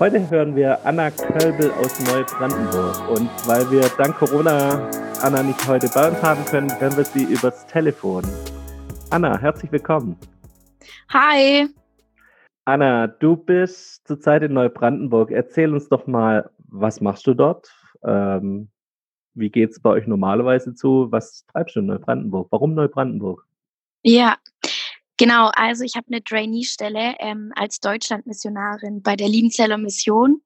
Heute 0.00 0.30
hören 0.30 0.56
wir 0.56 0.78
Anna 0.86 1.10
Kölbel 1.10 1.70
aus 1.72 2.00
Neubrandenburg. 2.00 3.10
Und 3.10 3.28
weil 3.46 3.70
wir 3.70 3.82
dank 3.98 4.16
Corona 4.16 4.88
Anna 5.20 5.42
nicht 5.42 5.68
heute 5.68 5.90
bei 5.94 6.08
uns 6.08 6.22
haben 6.22 6.42
können, 6.46 6.70
hören 6.80 6.96
wir 6.96 7.04
sie 7.04 7.24
übers 7.24 7.66
Telefon. 7.66 8.24
Anna, 9.10 9.38
herzlich 9.38 9.70
willkommen. 9.70 10.16
Hi. 11.10 11.68
Anna, 12.64 13.08
du 13.08 13.36
bist 13.36 14.06
zurzeit 14.06 14.42
in 14.42 14.54
Neubrandenburg. 14.54 15.32
Erzähl 15.32 15.70
uns 15.70 15.90
doch 15.90 16.06
mal, 16.06 16.48
was 16.68 17.02
machst 17.02 17.26
du 17.26 17.34
dort? 17.34 17.70
Ähm, 18.02 18.70
wie 19.34 19.50
geht 19.50 19.72
es 19.72 19.80
bei 19.80 19.90
euch 19.90 20.06
normalerweise 20.06 20.74
zu? 20.74 21.12
Was 21.12 21.44
treibst 21.44 21.76
du 21.76 21.80
in 21.80 21.86
Neubrandenburg? 21.86 22.48
Warum 22.50 22.72
Neubrandenburg? 22.72 23.46
Ja, 24.02 24.38
genau. 25.20 25.50
Also 25.54 25.84
ich 25.84 25.94
habe 25.94 26.06
eine 26.08 26.24
Trainee-Stelle 26.24 27.14
ähm, 27.20 27.52
als 27.54 27.78
Deutschlandmissionarin 27.78 29.02
bei 29.02 29.14
der 29.14 29.28
Liebenzeller 29.28 29.78
Mission. 29.78 30.42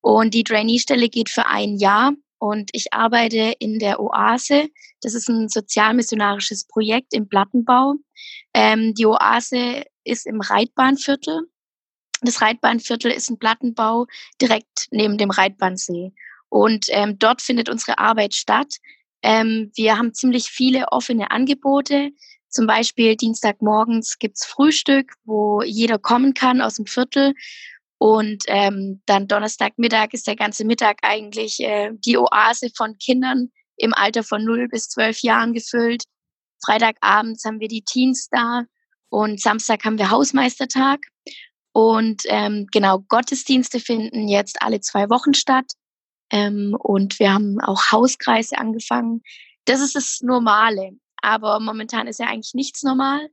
Und 0.00 0.32
die 0.32 0.44
Trainee-Stelle 0.44 1.08
geht 1.08 1.28
für 1.28 1.46
ein 1.46 1.76
Jahr. 1.76 2.12
Und 2.38 2.70
ich 2.72 2.92
arbeite 2.92 3.54
in 3.58 3.78
der 3.78 4.00
Oase. 4.00 4.68
Das 5.00 5.14
ist 5.14 5.28
ein 5.28 5.48
sozialmissionarisches 5.48 6.66
Projekt 6.66 7.12
im 7.12 7.28
Plattenbau. 7.28 7.94
Ähm, 8.54 8.94
die 8.94 9.06
Oase 9.06 9.84
ist 10.04 10.26
im 10.26 10.40
Reitbahnviertel. 10.40 11.42
Das 12.22 12.40
Reitbahnviertel 12.40 13.10
ist 13.10 13.28
ein 13.30 13.38
Plattenbau 13.38 14.06
direkt 14.40 14.86
neben 14.90 15.18
dem 15.18 15.30
Reitbahnsee. 15.30 16.12
Und 16.48 16.86
ähm, 16.90 17.18
dort 17.18 17.42
findet 17.42 17.68
unsere 17.68 17.98
Arbeit 17.98 18.34
statt. 18.34 18.76
Ähm, 19.22 19.72
wir 19.74 19.98
haben 19.98 20.14
ziemlich 20.14 20.48
viele 20.48 20.86
offene 20.92 21.30
Angebote. 21.30 22.10
Zum 22.52 22.66
Beispiel 22.66 23.16
Dienstagmorgens 23.16 24.18
gibt's 24.18 24.44
Frühstück, 24.44 25.14
wo 25.24 25.62
jeder 25.62 25.98
kommen 25.98 26.34
kann 26.34 26.60
aus 26.60 26.74
dem 26.74 26.86
Viertel. 26.86 27.34
Und 27.98 28.44
ähm, 28.46 29.00
dann 29.06 29.26
Donnerstagmittag 29.26 30.08
ist 30.12 30.26
der 30.26 30.36
ganze 30.36 30.64
Mittag 30.64 30.98
eigentlich 31.02 31.60
äh, 31.60 31.90
die 31.92 32.18
Oase 32.18 32.68
von 32.76 32.98
Kindern 32.98 33.50
im 33.76 33.94
Alter 33.94 34.22
von 34.22 34.44
0 34.44 34.68
bis 34.68 34.88
12 34.88 35.22
Jahren 35.22 35.54
gefüllt. 35.54 36.04
Freitagabends 36.64 37.44
haben 37.44 37.60
wir 37.60 37.68
die 37.68 37.82
Teens 37.82 38.28
da 38.30 38.64
und 39.08 39.40
Samstag 39.40 39.84
haben 39.84 39.98
wir 39.98 40.10
Hausmeistertag. 40.10 41.00
Und 41.72 42.22
ähm, 42.26 42.66
genau, 42.70 42.98
Gottesdienste 43.08 43.80
finden 43.80 44.28
jetzt 44.28 44.60
alle 44.60 44.80
zwei 44.80 45.08
Wochen 45.08 45.32
statt. 45.32 45.72
Ähm, 46.30 46.76
und 46.78 47.18
wir 47.18 47.32
haben 47.32 47.60
auch 47.60 47.92
Hauskreise 47.92 48.58
angefangen. 48.58 49.22
Das 49.64 49.80
ist 49.80 49.94
das 49.94 50.20
Normale. 50.22 50.92
Aber 51.22 51.60
momentan 51.60 52.06
ist 52.06 52.20
ja 52.20 52.26
eigentlich 52.26 52.54
nichts 52.54 52.82
normal. 52.82 53.30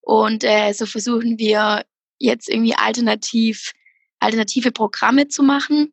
Und 0.00 0.44
äh, 0.44 0.72
so 0.72 0.86
versuchen 0.86 1.38
wir 1.38 1.84
jetzt 2.18 2.48
irgendwie 2.48 2.74
alternativ, 2.74 3.72
alternative 4.20 4.70
Programme 4.70 5.28
zu 5.28 5.42
machen. 5.42 5.92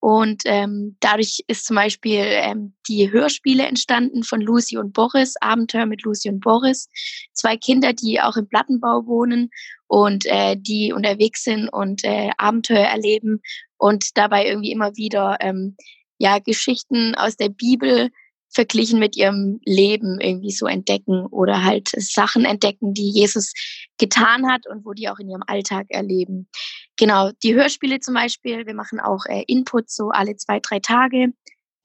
Und 0.00 0.42
ähm, 0.44 0.96
dadurch 1.00 1.42
ist 1.48 1.66
zum 1.66 1.74
Beispiel 1.74 2.22
ähm, 2.22 2.74
die 2.86 3.10
Hörspiele 3.10 3.66
entstanden 3.66 4.22
von 4.22 4.40
Lucy 4.40 4.78
und 4.78 4.92
Boris, 4.92 5.34
Abenteuer 5.40 5.86
mit 5.86 6.02
Lucy 6.02 6.28
und 6.28 6.40
Boris. 6.40 6.88
Zwei 7.32 7.56
Kinder, 7.56 7.92
die 7.92 8.20
auch 8.20 8.36
im 8.36 8.48
Plattenbau 8.48 9.06
wohnen 9.06 9.50
und 9.88 10.24
äh, 10.26 10.56
die 10.56 10.92
unterwegs 10.92 11.42
sind 11.42 11.68
und 11.68 12.04
äh, 12.04 12.30
Abenteuer 12.38 12.86
erleben 12.86 13.40
und 13.76 14.16
dabei 14.16 14.46
irgendwie 14.46 14.70
immer 14.70 14.94
wieder 14.96 15.38
ähm, 15.40 15.76
ja, 16.18 16.38
Geschichten 16.38 17.14
aus 17.16 17.36
der 17.36 17.48
Bibel 17.48 18.10
verglichen 18.58 18.98
mit 18.98 19.16
ihrem 19.16 19.60
Leben 19.64 20.18
irgendwie 20.20 20.50
so 20.50 20.66
entdecken 20.66 21.26
oder 21.26 21.62
halt 21.62 21.90
Sachen 21.96 22.44
entdecken, 22.44 22.92
die 22.92 23.08
Jesus 23.08 23.52
getan 23.98 24.50
hat 24.50 24.66
und 24.66 24.84
wo 24.84 24.94
die 24.94 25.08
auch 25.08 25.20
in 25.20 25.30
ihrem 25.30 25.44
Alltag 25.46 25.86
erleben. 25.90 26.48
Genau, 26.96 27.30
die 27.44 27.54
Hörspiele 27.54 28.00
zum 28.00 28.14
Beispiel, 28.14 28.66
wir 28.66 28.74
machen 28.74 28.98
auch 28.98 29.26
äh, 29.26 29.44
Input 29.46 29.88
so 29.90 30.08
alle 30.08 30.34
zwei, 30.34 30.58
drei 30.58 30.80
Tage, 30.80 31.28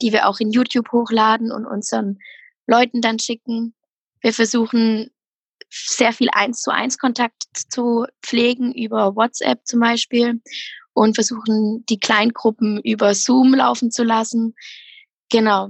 die 0.02 0.12
wir 0.12 0.28
auch 0.28 0.40
in 0.40 0.50
YouTube 0.50 0.92
hochladen 0.92 1.52
und 1.52 1.68
unseren 1.68 2.18
Leuten 2.66 3.02
dann 3.02 3.20
schicken. 3.20 3.76
Wir 4.22 4.34
versuchen 4.34 5.12
sehr 5.70 6.12
viel 6.12 6.30
eins 6.32 6.64
zu 6.64 6.72
eins 6.72 6.98
Kontakt 6.98 7.44
zu 7.70 8.08
pflegen 8.24 8.74
über 8.74 9.16
WhatsApp 9.16 9.60
zum 9.68 9.80
Beispiel 9.80 10.42
und 10.94 11.14
versuchen, 11.14 11.86
die 11.88 12.00
Kleingruppen 12.00 12.82
über 12.82 13.14
Zoom 13.14 13.54
laufen 13.54 13.92
zu 13.92 14.04
lassen. 14.04 14.56
Genau. 15.30 15.70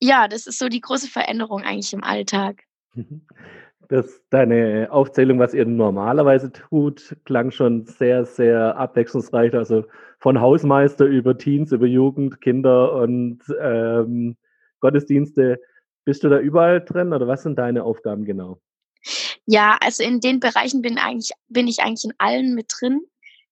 Ja, 0.00 0.28
das 0.28 0.46
ist 0.46 0.58
so 0.58 0.68
die 0.68 0.80
große 0.80 1.08
Veränderung 1.08 1.62
eigentlich 1.62 1.92
im 1.92 2.04
Alltag. 2.04 2.62
Das, 3.88 4.22
deine 4.30 4.88
Aufzählung, 4.90 5.38
was 5.38 5.52
ihr 5.52 5.66
normalerweise 5.66 6.50
tut, 6.50 7.16
klang 7.26 7.50
schon 7.50 7.84
sehr, 7.84 8.24
sehr 8.24 8.78
abwechslungsreich. 8.78 9.54
Also 9.54 9.84
von 10.18 10.40
Hausmeister 10.40 11.04
über 11.04 11.36
Teens, 11.36 11.70
über 11.70 11.86
Jugend, 11.86 12.40
Kinder 12.40 12.94
und 12.94 13.40
ähm, 13.60 14.38
Gottesdienste. 14.80 15.60
Bist 16.06 16.24
du 16.24 16.30
da 16.30 16.38
überall 16.38 16.82
drin 16.82 17.12
oder 17.12 17.28
was 17.28 17.42
sind 17.42 17.58
deine 17.58 17.84
Aufgaben 17.84 18.24
genau? 18.24 18.58
Ja, 19.46 19.76
also 19.80 20.02
in 20.02 20.20
den 20.20 20.40
Bereichen 20.40 20.80
bin, 20.80 20.98
eigentlich, 20.98 21.32
bin 21.48 21.68
ich 21.68 21.80
eigentlich 21.80 22.04
in 22.04 22.14
allen 22.18 22.54
mit 22.54 22.72
drin. 22.80 23.02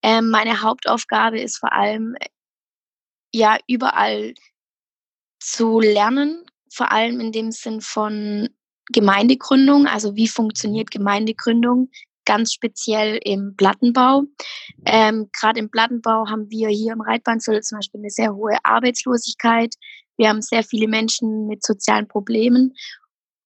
Ähm, 0.02 0.30
meine 0.30 0.62
Hauptaufgabe 0.62 1.40
ist 1.40 1.58
vor 1.58 1.72
allem, 1.72 2.16
ja, 3.32 3.58
überall 3.68 4.34
zu 5.44 5.80
lernen, 5.80 6.44
vor 6.72 6.92
allem 6.92 7.20
in 7.20 7.32
dem 7.32 7.50
Sinn 7.50 7.80
von 7.80 8.48
Gemeindegründung, 8.92 9.86
also 9.86 10.16
wie 10.16 10.28
funktioniert 10.28 10.90
Gemeindegründung, 10.90 11.90
ganz 12.24 12.52
speziell 12.52 13.18
im 13.24 13.54
Plattenbau. 13.56 14.22
Ähm, 14.84 15.28
Gerade 15.38 15.60
im 15.60 15.70
Plattenbau 15.70 16.26
haben 16.28 16.48
wir 16.50 16.68
hier 16.68 16.92
im 16.92 17.00
Reitbahnviertel 17.00 17.62
zum 17.62 17.78
Beispiel 17.78 18.00
eine 18.00 18.10
sehr 18.10 18.34
hohe 18.34 18.56
Arbeitslosigkeit. 18.62 19.74
Wir 20.16 20.28
haben 20.28 20.42
sehr 20.42 20.62
viele 20.62 20.88
Menschen 20.88 21.46
mit 21.46 21.64
sozialen 21.64 22.06
Problemen 22.06 22.74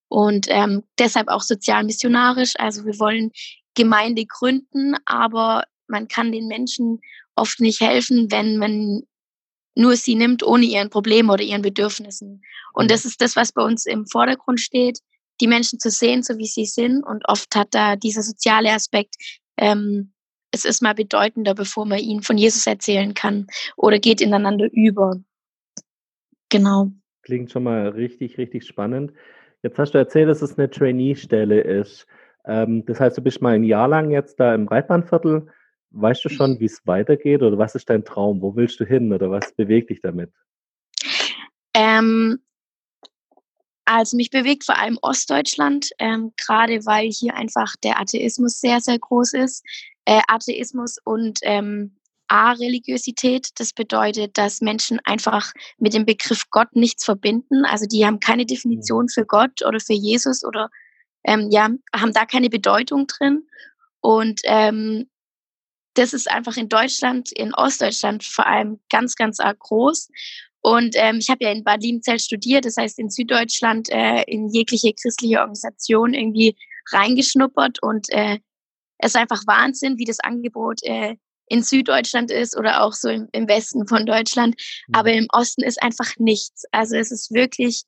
und 0.08 0.46
ähm, 0.50 0.82
deshalb 0.98 1.28
auch 1.28 1.42
sozial 1.42 1.84
missionarisch. 1.84 2.54
Also 2.58 2.84
wir 2.84 2.98
wollen 2.98 3.30
Gemeinde 3.74 4.26
gründen, 4.26 4.96
aber 5.04 5.64
man 5.88 6.08
kann 6.08 6.32
den 6.32 6.48
Menschen 6.48 7.00
oft 7.34 7.60
nicht 7.60 7.80
helfen, 7.80 8.30
wenn 8.30 8.56
man 8.56 9.02
nur 9.76 9.94
sie 9.96 10.14
nimmt 10.14 10.42
ohne 10.42 10.64
ihren 10.64 10.90
Problemen 10.90 11.30
oder 11.30 11.42
ihren 11.42 11.62
Bedürfnissen. 11.62 12.42
Und 12.72 12.86
mhm. 12.86 12.88
das 12.88 13.04
ist 13.04 13.20
das, 13.20 13.36
was 13.36 13.52
bei 13.52 13.62
uns 13.62 13.86
im 13.86 14.06
Vordergrund 14.06 14.60
steht, 14.60 15.00
die 15.40 15.46
Menschen 15.46 15.78
zu 15.78 15.90
sehen, 15.90 16.22
so 16.22 16.38
wie 16.38 16.46
sie 16.46 16.64
sind. 16.64 17.04
Und 17.04 17.28
oft 17.28 17.54
hat 17.54 17.68
da 17.72 17.96
dieser 17.96 18.22
soziale 18.22 18.72
Aspekt, 18.72 19.16
ähm, 19.58 20.12
es 20.50 20.64
ist 20.64 20.82
mal 20.82 20.94
bedeutender, 20.94 21.54
bevor 21.54 21.84
man 21.84 21.98
ihnen 21.98 22.22
von 22.22 22.38
Jesus 22.38 22.66
erzählen 22.66 23.12
kann 23.12 23.46
oder 23.76 23.98
geht 23.98 24.20
ineinander 24.20 24.68
über. 24.72 25.20
Genau. 26.48 26.90
Klingt 27.22 27.50
schon 27.50 27.64
mal 27.64 27.88
richtig, 27.88 28.38
richtig 28.38 28.64
spannend. 28.64 29.12
Jetzt 29.62 29.78
hast 29.78 29.92
du 29.92 29.98
erzählt, 29.98 30.30
dass 30.30 30.42
es 30.42 30.56
eine 30.56 30.70
Trainee-Stelle 30.70 31.60
ist. 31.60 32.06
Ähm, 32.46 32.86
das 32.86 33.00
heißt, 33.00 33.18
du 33.18 33.22
bist 33.22 33.42
mal 33.42 33.54
ein 33.54 33.64
Jahr 33.64 33.88
lang 33.88 34.10
jetzt 34.10 34.40
da 34.40 34.54
im 34.54 34.68
Reitbahnviertel 34.68 35.48
Weißt 35.98 36.24
du 36.24 36.28
schon, 36.28 36.60
wie 36.60 36.66
es 36.66 36.86
weitergeht 36.86 37.42
oder 37.42 37.56
was 37.56 37.74
ist 37.74 37.88
dein 37.88 38.04
Traum? 38.04 38.42
Wo 38.42 38.54
willst 38.54 38.78
du 38.80 38.84
hin 38.84 39.12
oder 39.12 39.30
was 39.30 39.52
bewegt 39.54 39.88
dich 39.88 40.00
damit? 40.00 40.30
Ähm, 41.72 42.38
also 43.86 44.16
mich 44.16 44.30
bewegt 44.30 44.64
vor 44.64 44.76
allem 44.76 44.98
Ostdeutschland, 45.00 45.90
ähm, 45.98 46.32
gerade 46.36 46.84
weil 46.84 47.08
hier 47.08 47.34
einfach 47.34 47.74
der 47.82 47.98
Atheismus 47.98 48.60
sehr, 48.60 48.80
sehr 48.80 48.98
groß 48.98 49.32
ist. 49.34 49.64
Äh, 50.04 50.20
Atheismus 50.28 50.98
und 51.04 51.38
ähm, 51.42 51.96
A-Religiosität. 52.28 53.48
Das 53.58 53.72
bedeutet, 53.72 54.36
dass 54.36 54.60
Menschen 54.60 55.00
einfach 55.04 55.52
mit 55.78 55.94
dem 55.94 56.04
Begriff 56.04 56.42
Gott 56.50 56.74
nichts 56.74 57.04
verbinden. 57.04 57.64
Also 57.64 57.86
die 57.86 58.04
haben 58.04 58.20
keine 58.20 58.44
Definition 58.44 59.04
mhm. 59.04 59.08
für 59.08 59.24
Gott 59.24 59.64
oder 59.64 59.80
für 59.80 59.94
Jesus 59.94 60.44
oder 60.44 60.68
ähm, 61.24 61.48
ja, 61.50 61.70
haben 61.94 62.12
da 62.12 62.26
keine 62.26 62.50
Bedeutung 62.50 63.06
drin. 63.06 63.46
Und 64.00 64.40
ähm, 64.44 65.08
das 65.96 66.12
ist 66.12 66.30
einfach 66.30 66.56
in 66.56 66.68
Deutschland, 66.68 67.32
in 67.32 67.54
Ostdeutschland 67.54 68.24
vor 68.24 68.46
allem 68.46 68.80
ganz, 68.90 69.16
ganz 69.16 69.40
arg 69.40 69.58
groß. 69.58 70.08
Und 70.60 70.94
ähm, 70.96 71.18
ich 71.18 71.30
habe 71.30 71.44
ja 71.44 71.52
in 71.52 71.64
Bad 71.64 71.82
Liebenzell 71.82 72.18
studiert, 72.18 72.64
das 72.64 72.76
heißt 72.76 72.98
in 72.98 73.10
Süddeutschland 73.10 73.88
äh, 73.90 74.22
in 74.24 74.48
jegliche 74.48 74.92
christliche 74.92 75.40
Organisation 75.40 76.12
irgendwie 76.12 76.56
reingeschnuppert 76.92 77.82
und 77.82 78.08
äh, 78.10 78.38
es 78.98 79.14
ist 79.14 79.16
einfach 79.16 79.42
Wahnsinn, 79.46 79.98
wie 79.98 80.04
das 80.04 80.20
Angebot 80.20 80.82
äh, 80.82 81.16
in 81.48 81.62
Süddeutschland 81.62 82.30
ist 82.30 82.56
oder 82.56 82.82
auch 82.82 82.92
so 82.92 83.08
im, 83.08 83.28
im 83.32 83.48
Westen 83.48 83.86
von 83.86 84.06
Deutschland. 84.06 84.56
Mhm. 84.88 84.94
Aber 84.94 85.12
im 85.12 85.26
Osten 85.32 85.62
ist 85.62 85.82
einfach 85.82 86.12
nichts. 86.18 86.64
Also 86.72 86.96
es 86.96 87.10
ist 87.10 87.32
wirklich 87.32 87.84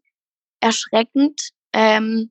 erschreckend. 0.61 1.51
Ähm, 1.73 2.31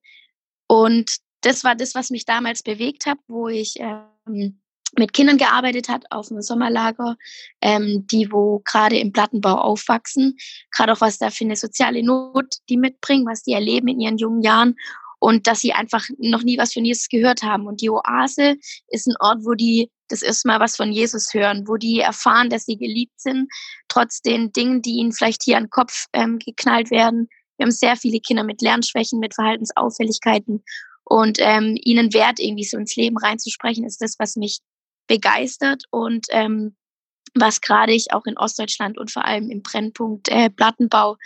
und 0.68 1.18
das 1.41 1.63
war 1.63 1.75
das, 1.75 1.95
was 1.95 2.09
mich 2.09 2.25
damals 2.25 2.63
bewegt 2.63 3.06
hat, 3.06 3.18
wo 3.27 3.47
ich 3.47 3.75
ähm, 3.79 4.62
mit 4.98 5.14
Kindern 5.14 5.38
gearbeitet 5.38 5.90
hat 5.90 6.06
auf 6.12 6.32
einem 6.32 6.42
Sommerlager, 6.42 7.18
ähm, 7.62 8.06
die 8.08 8.32
wo 8.32 8.62
gerade 8.66 8.98
im 8.98 9.12
Plattenbau 9.12 9.56
aufwachsen, 9.56 10.38
gerade 10.72 10.94
auch 10.94 11.02
was 11.02 11.18
da 11.18 11.30
für 11.30 11.46
eine 11.46 11.56
soziale 11.56 12.04
Not 12.04 12.56
die 12.70 12.78
mitbringen, 12.78 13.26
was 13.26 13.44
die 13.44 13.54
erleben 13.54 13.88
in 13.88 14.00
ihren 14.00 14.18
jungen 14.18 14.42
Jahren 14.42 14.76
und 15.20 15.48
dass 15.48 15.62
sie 15.62 15.74
einfach 15.74 16.06
noch 16.18 16.44
nie 16.44 16.58
was 16.58 16.74
von 16.74 16.86
Jesus 16.86 17.10
gehört 17.10 17.44
haben. 17.44 17.66
Und 17.68 17.82
die 17.82 17.90
Oase 17.90 18.56
ist 18.90 19.08
ein 19.08 19.16
Ort, 19.20 19.40
wo 19.44 19.54
die 19.54 19.90
das 20.10 20.22
erste 20.22 20.48
Mal 20.48 20.60
was 20.60 20.76
von 20.76 20.92
Jesus 20.92 21.34
hören, 21.34 21.68
wo 21.68 21.76
die 21.76 22.00
erfahren, 22.00 22.50
dass 22.50 22.66
sie 22.66 22.78
geliebt 22.78 23.20
sind, 23.20 23.52
trotz 23.88 24.22
den 24.22 24.52
Dingen, 24.52 24.82
die 24.82 24.96
ihnen 24.96 25.12
vielleicht 25.12 25.44
hier 25.44 25.58
an 25.58 25.66
den 25.66 25.70
Kopf 25.70 26.06
ähm, 26.14 26.40
geknallt 26.40 26.92
werden. 26.92 27.28
Wir 27.58 27.66
haben 27.66 27.72
sehr 27.72 27.96
viele 27.98 28.20
Kinder 28.20 28.44
mit 28.44 28.62
Lernschwächen, 28.62 29.20
mit 29.20 29.34
Verhaltensauffälligkeiten 29.34 30.64
und 31.04 31.38
ähm, 31.40 31.78
ihnen 31.84 32.14
Wert 32.14 32.40
irgendwie 32.40 32.66
so 32.66 32.78
ins 32.78 32.96
Leben 32.96 33.18
reinzusprechen, 33.18 33.86
ist 33.86 34.02
das, 34.02 34.16
was 34.20 34.36
mich 34.36 34.60
begeistert 35.07 35.83
und 35.89 36.27
ähm, 36.30 36.75
was 37.36 37.62
gerade 37.62 37.94
ich 37.94 38.13
auch 38.13 38.25
in 38.25 38.38
Ostdeutschland 38.38 38.98
und 38.98 39.12
vor 39.12 39.25
allem 39.25 39.50
im 39.50 39.62
Brennpunkt 39.62 40.30
äh, 40.30 40.50
Plattenbau, 40.50 41.18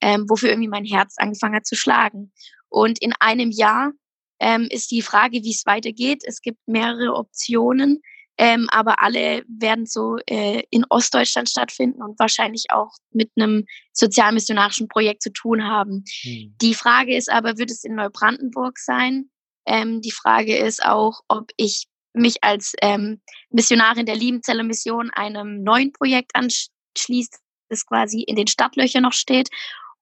ähm, 0.00 0.26
wofür 0.28 0.50
irgendwie 0.50 0.68
mein 0.68 0.84
Herz 0.84 1.14
angefangen 1.16 1.54
hat 1.54 1.66
zu 1.66 1.76
schlagen. 1.76 2.32
Und 2.68 3.00
in 3.00 3.12
einem 3.20 3.50
Jahr 3.50 3.92
ähm, 4.40 4.68
ist 4.70 4.90
die 4.90 5.02
Frage, 5.02 5.42
wie 5.42 5.50
es 5.50 5.66
weitergeht. 5.66 6.22
Es 6.24 6.40
gibt 6.40 6.58
mehrere 6.66 7.14
Optionen, 7.14 8.00
ähm, 8.38 8.68
aber 8.70 9.02
alle 9.02 9.44
werden 9.48 9.84
so 9.84 10.16
äh, 10.26 10.62
in 10.70 10.86
Ostdeutschland 10.88 11.50
stattfinden 11.50 12.02
und 12.02 12.18
wahrscheinlich 12.18 12.66
auch 12.70 12.92
mit 13.12 13.30
einem 13.36 13.66
sozialmissionarischen 13.92 14.88
Projekt 14.88 15.22
zu 15.22 15.30
tun 15.30 15.64
haben. 15.64 16.04
Mhm. 16.24 16.56
Die 16.60 16.74
Frage 16.74 17.16
ist 17.16 17.30
aber, 17.30 17.58
wird 17.58 17.70
es 17.70 17.84
in 17.84 17.96
Neubrandenburg 17.96 18.78
sein? 18.78 19.30
Ähm, 19.66 20.00
die 20.00 20.10
Frage 20.10 20.56
ist 20.56 20.82
auch, 20.82 21.20
ob 21.28 21.50
ich 21.58 21.89
mich 22.12 22.42
als 22.42 22.74
ähm, 22.82 23.20
Missionarin 23.50 24.06
der 24.06 24.16
Liebenzeller 24.16 24.62
Mission 24.62 25.10
einem 25.10 25.62
neuen 25.62 25.92
Projekt 25.92 26.32
anschließt, 26.34 27.38
das 27.68 27.86
quasi 27.86 28.22
in 28.22 28.36
den 28.36 28.46
Stadtlöchern 28.46 29.02
noch 29.02 29.12
steht, 29.12 29.48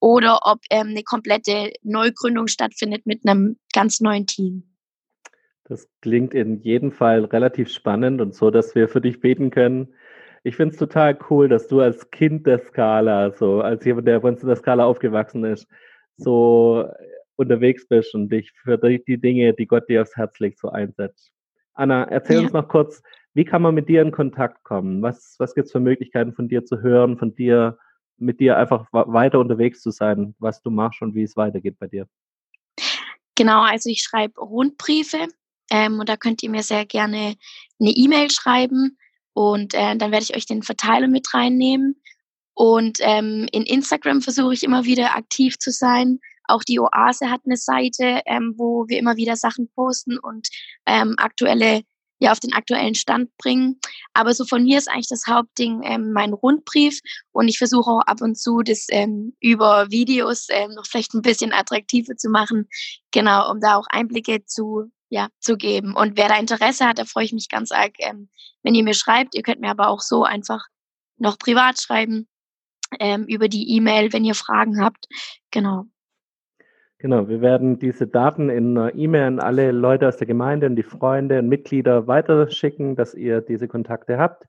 oder 0.01 0.41
ob 0.45 0.61
ähm, 0.71 0.89
eine 0.89 1.03
komplette 1.03 1.73
Neugründung 1.83 2.47
stattfindet 2.47 3.07
mit 3.07 3.27
einem 3.27 3.59
ganz 3.75 4.01
neuen 4.01 4.27
Team. 4.27 4.63
Das 5.65 5.89
klingt 6.01 6.35
in 6.35 6.61
jedem 6.63 6.93
Fall 6.93 7.25
relativ 7.27 7.71
spannend 7.71 8.21
und 8.21 8.35
so, 8.35 8.51
dass 8.51 8.75
wir 8.75 8.89
für 8.89 9.01
dich 9.01 9.21
beten 9.21 9.51
können. 9.51 9.95
Ich 10.45 10.57
finde 10.57 10.73
es 10.73 10.79
total 10.79 11.19
cool, 11.29 11.49
dass 11.49 11.69
du 11.69 11.81
als 11.81 12.11
Kind 12.11 12.47
der 12.47 12.61
Skala, 12.61 13.33
so 13.33 13.61
als 13.61 13.85
jemand, 13.85 14.09
der 14.09 14.21
bei 14.21 14.29
uns 14.29 14.41
in 14.41 14.49
der 14.49 14.57
Skala 14.57 14.85
aufgewachsen 14.85 15.45
ist, 15.45 15.67
so 16.17 16.89
unterwegs 17.37 17.87
bist 17.87 18.15
und 18.15 18.31
dich 18.31 18.53
für 18.53 18.79
die 18.79 19.19
Dinge, 19.19 19.53
die 19.53 19.67
Gott 19.67 19.89
dir 19.89 20.03
aufs 20.03 20.17
Herz 20.17 20.39
legt, 20.39 20.59
so 20.59 20.71
einsetzt. 20.71 21.33
Anna, 21.79 22.05
erzähl 22.05 22.37
ja. 22.37 22.43
uns 22.43 22.53
noch 22.53 22.69
kurz, 22.69 23.03
wie 23.35 23.45
kann 23.45 23.63
man 23.63 23.75
mit 23.75 23.89
dir 23.89 24.03
in 24.03 24.11
Kontakt 24.11 24.65
kommen? 24.65 25.01
Was, 25.01 25.37
was 25.39 25.55
gibt 25.55 25.67
es 25.67 25.73
für 25.73 25.81
Möglichkeiten 25.81 26.33
von 26.33 26.49
dir 26.49 26.65
zu 26.65 26.83
hören, 26.83 27.17
von 27.17 27.35
dir, 27.37 27.79
mit 28.17 28.41
dir 28.41 28.57
einfach 28.57 28.87
weiter 28.91 29.39
unterwegs 29.39 29.81
zu 29.81 29.93
sein, 29.93 30.35
was 30.41 30.61
du 30.61 30.71
machst 30.71 31.03
und 31.03 31.15
wie 31.15 31.23
es 31.23 31.37
weitergeht 31.37 31.79
bei 31.79 31.87
dir? 31.87 32.09
Genau, 33.37 33.63
also 33.63 33.89
ich 33.91 34.03
schreibe 34.03 34.41
Rundbriefe 34.41 35.29
ähm, 35.71 36.01
und 36.01 36.09
da 36.09 36.17
könnt 36.17 36.43
ihr 36.43 36.51
mir 36.51 36.65
sehr 36.65 36.85
gerne 36.85 37.37
eine 37.81 37.91
E-Mail 37.91 38.29
schreiben 38.33 38.99
und 39.33 39.73
äh, 39.75 39.97
dann 39.97 40.11
werde 40.11 40.25
ich 40.25 40.35
euch 40.35 40.47
den 40.47 40.65
Verteiler 40.65 41.07
mit 41.07 41.33
reinnehmen. 41.33 42.03
Und 42.55 42.99
ähm, 43.03 43.47
in 43.53 43.63
Instagram 43.63 44.21
versuche 44.21 44.53
ich 44.53 44.65
immer 44.65 44.85
wieder 44.85 45.15
aktiv 45.15 45.61
zu 45.61 45.71
sein. 45.71 46.19
Auch 46.49 46.65
die 46.65 46.81
Oase 46.81 47.31
hat 47.31 47.43
eine 47.45 47.57
Seite, 47.57 48.23
ähm, 48.27 48.55
wo 48.57 48.87
wir 48.89 48.99
immer 48.99 49.17
wieder 49.17 49.37
Sachen 49.37 49.71
posten 49.75 50.19
und 50.19 50.49
ähm, 50.87 51.15
aktuelle, 51.19 51.83
ja, 52.19 52.33
auf 52.33 52.41
den 52.41 52.53
aktuellen 52.53 52.95
Stand 52.95 53.31
bringen. 53.39 53.79
Aber 54.15 54.35
so 54.35 54.45
von 54.45 54.65
mir 54.65 54.79
ist 54.79 54.91
eigentlich 54.91 55.09
das 55.09 55.27
Hauptding 55.27 55.83
ähm, 55.85 56.13
mein 56.13 56.33
Rundbrief 56.33 57.01
und 57.33 57.49
ich 57.49 57.59
versuche 57.59 57.91
auch 57.91 58.03
ab 58.07 58.21
und 58.21 58.37
zu 58.37 58.63
das 58.63 58.87
ähm, 58.91 59.37
über 59.41 59.91
Videos 59.91 60.49
ähm, 60.51 60.73
noch 60.75 60.87
vielleicht 60.87 61.15
ein 61.15 61.23
bisschen 61.23 61.53
attraktiver 61.53 62.17
zu 62.17 62.29
machen. 62.31 62.69
Genau, 63.13 63.51
um 63.51 63.61
da 63.61 63.77
auch 63.77 63.87
Einblicke 63.91 64.45
zu 64.45 64.91
ja, 65.11 65.29
zu 65.41 65.57
geben. 65.57 65.95
Und 65.97 66.17
wer 66.17 66.29
da 66.29 66.37
Interesse 66.37 66.87
hat, 66.87 66.99
da 66.99 67.05
freue 67.05 67.25
ich 67.25 67.33
mich 67.33 67.49
ganz 67.49 67.73
arg, 67.73 67.95
ähm, 67.99 68.29
wenn 68.63 68.75
ihr 68.75 68.85
mir 68.85 68.95
schreibt. 68.95 69.35
Ihr 69.35 69.43
könnt 69.43 69.61
mir 69.61 69.71
aber 69.71 69.89
auch 69.89 70.01
so 70.01 70.25
einfach 70.25 70.67
noch 71.17 71.39
privat 71.39 71.81
schreiben 71.81 72.29
ähm, 73.01 73.25
über 73.27 73.49
die 73.49 73.71
E-Mail, 73.77 74.13
wenn 74.13 74.25
ihr 74.25 74.35
Fragen 74.35 74.83
habt. 74.83 75.07
Genau. 75.51 75.87
Genau, 77.01 77.29
wir 77.29 77.41
werden 77.41 77.79
diese 77.79 78.09
Daten 78.09 78.51
in 78.51 78.77
einer 78.77 78.93
E-Mail 78.93 79.23
an 79.23 79.39
alle 79.39 79.71
Leute 79.71 80.09
aus 80.09 80.17
der 80.17 80.27
Gemeinde 80.27 80.67
und 80.67 80.75
die 80.75 80.83
Freunde 80.83 81.39
und 81.39 81.49
Mitglieder 81.49 82.09
weiterschicken, 82.09 82.97
dass 82.97 83.15
ihr 83.15 83.41
diese 83.41 83.69
Kontakte 83.69 84.19
habt. 84.19 84.49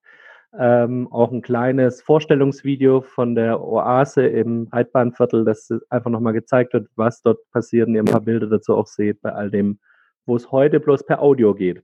Ähm, 0.57 1.07
auch 1.11 1.31
ein 1.31 1.43
kleines 1.43 2.01
Vorstellungsvideo 2.01 3.01
von 3.01 3.35
der 3.35 3.61
Oase 3.61 4.25
im 4.25 4.67
Reitbahnviertel, 4.71 5.45
das 5.45 5.69
einfach 5.91 6.09
nochmal 6.09 6.33
gezeigt 6.33 6.73
wird, 6.73 6.87
was 6.95 7.21
dort 7.21 7.37
passiert 7.51 7.87
und 7.87 7.93
ihr 7.93 8.01
ein 8.01 8.05
paar 8.05 8.21
Bilder 8.21 8.47
dazu 8.47 8.75
auch 8.75 8.87
seht 8.87 9.21
bei 9.21 9.31
all 9.31 9.51
dem, 9.51 9.79
wo 10.25 10.35
es 10.35 10.51
heute 10.51 10.79
bloß 10.79 11.05
per 11.05 11.21
Audio 11.21 11.53
geht. 11.53 11.83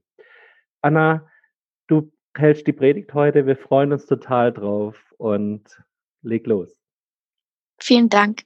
Anna, 0.82 1.28
du 1.86 2.10
hältst 2.36 2.66
die 2.66 2.72
Predigt 2.72 3.14
heute. 3.14 3.46
Wir 3.46 3.56
freuen 3.56 3.92
uns 3.92 4.06
total 4.06 4.52
drauf 4.52 5.14
und 5.16 5.62
leg 6.22 6.44
los. 6.48 6.76
Vielen 7.78 8.08
Dank. 8.08 8.42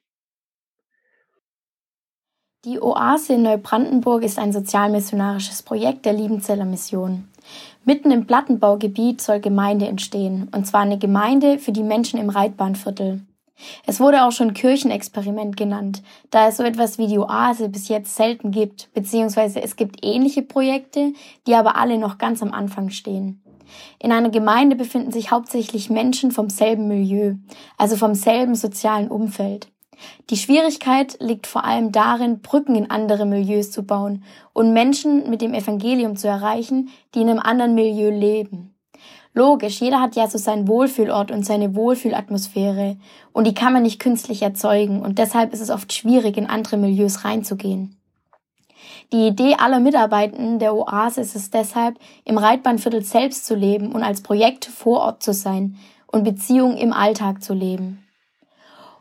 Die 2.67 2.79
Oase 2.79 3.33
in 3.37 3.43
Neubrandenburg 3.43 4.23
ist 4.23 4.39
ein 4.39 4.53
sozialmissionarisches 4.53 5.63
Projekt 5.63 6.05
der 6.05 6.13
Liebenzeller 6.13 6.67
Mission. 6.67 7.27
Mitten 7.87 8.11
im 8.11 8.27
Plattenbaugebiet 8.27 9.23
soll 9.23 9.41
Gemeinde 9.41 9.89
entstehen, 9.89 10.51
und 10.55 10.67
zwar 10.67 10.83
eine 10.83 10.99
Gemeinde 10.99 11.59
für 11.59 11.73
die 11.73 11.83
Menschen 11.83 12.21
im 12.21 12.29
Reitbahnviertel. 12.29 13.23
Es 13.87 13.99
wurde 13.99 14.25
auch 14.25 14.33
schon 14.33 14.53
Kirchenexperiment 14.53 15.57
genannt, 15.57 16.03
da 16.29 16.49
es 16.49 16.59
so 16.59 16.63
etwas 16.63 16.99
wie 16.99 17.07
die 17.07 17.19
Oase 17.19 17.71
bis 17.71 17.89
jetzt 17.89 18.15
selten 18.15 18.51
gibt, 18.51 18.93
beziehungsweise 18.93 19.63
es 19.63 19.77
gibt 19.77 20.05
ähnliche 20.05 20.43
Projekte, 20.43 21.15
die 21.47 21.55
aber 21.55 21.77
alle 21.77 21.97
noch 21.97 22.19
ganz 22.19 22.43
am 22.43 22.53
Anfang 22.53 22.91
stehen. 22.91 23.43
In 23.99 24.13
einer 24.13 24.29
Gemeinde 24.29 24.77
befinden 24.77 25.13
sich 25.13 25.31
hauptsächlich 25.31 25.89
Menschen 25.89 26.31
vom 26.31 26.51
selben 26.51 26.89
Milieu, 26.89 27.37
also 27.79 27.97
vom 27.97 28.15
selben 28.15 28.55
sozialen 28.55 29.09
Umfeld. 29.09 29.69
Die 30.31 30.37
Schwierigkeit 30.37 31.17
liegt 31.21 31.47
vor 31.47 31.65
allem 31.65 31.93
darin, 31.93 32.41
Brücken 32.41 32.75
in 32.75 32.91
andere 32.91 33.27
Milieus 33.27 33.71
zu 33.71 33.83
bauen 33.83 34.25
und 34.53 34.73
Menschen 34.73 35.29
mit 35.29 35.43
dem 35.43 35.55
Evangelium 35.55 36.17
zu 36.17 36.29
erreichen, 36.29 36.89
die 37.15 37.23
in 37.23 37.29
einem 37.29 37.41
anderen 37.41 37.75
Milieu 37.75 38.11
leben. 38.11 38.75
Logisch, 39.33 39.81
jeder 39.81 40.01
hat 40.01 40.17
ja 40.17 40.27
so 40.27 40.39
seinen 40.39 40.67
Wohlfühlort 40.67 41.31
und 41.31 41.47
seine 41.47 41.77
Wohlfühlatmosphäre 41.77 42.97
und 43.33 43.47
die 43.47 43.55
kann 43.55 43.73
man 43.73 43.83
nicht 43.83 44.01
künstlich 44.01 44.43
erzeugen 44.43 45.03
und 45.03 45.19
deshalb 45.19 45.53
ist 45.53 45.61
es 45.61 45.71
oft 45.71 45.93
schwierig, 45.93 46.37
in 46.37 46.47
andere 46.47 46.77
Milieus 46.77 47.25
reinzugehen. 47.25 47.97
Die 49.13 49.29
Idee 49.29 49.55
aller 49.55 49.81
Mitarbeitenden 49.81 50.59
der 50.59 50.75
Oase 50.75 51.21
ist 51.21 51.37
es 51.37 51.51
deshalb, 51.51 51.99
im 52.25 52.39
Reitbahnviertel 52.39 53.03
selbst 53.03 53.47
zu 53.47 53.55
leben 53.55 53.93
und 53.93 54.03
als 54.03 54.23
Projekt 54.23 54.65
vor 54.65 55.01
Ort 55.01 55.23
zu 55.23 55.33
sein 55.33 55.77
und 56.07 56.25
Beziehungen 56.25 56.77
im 56.77 56.93
Alltag 56.93 57.43
zu 57.43 57.55
leben. 57.55 58.05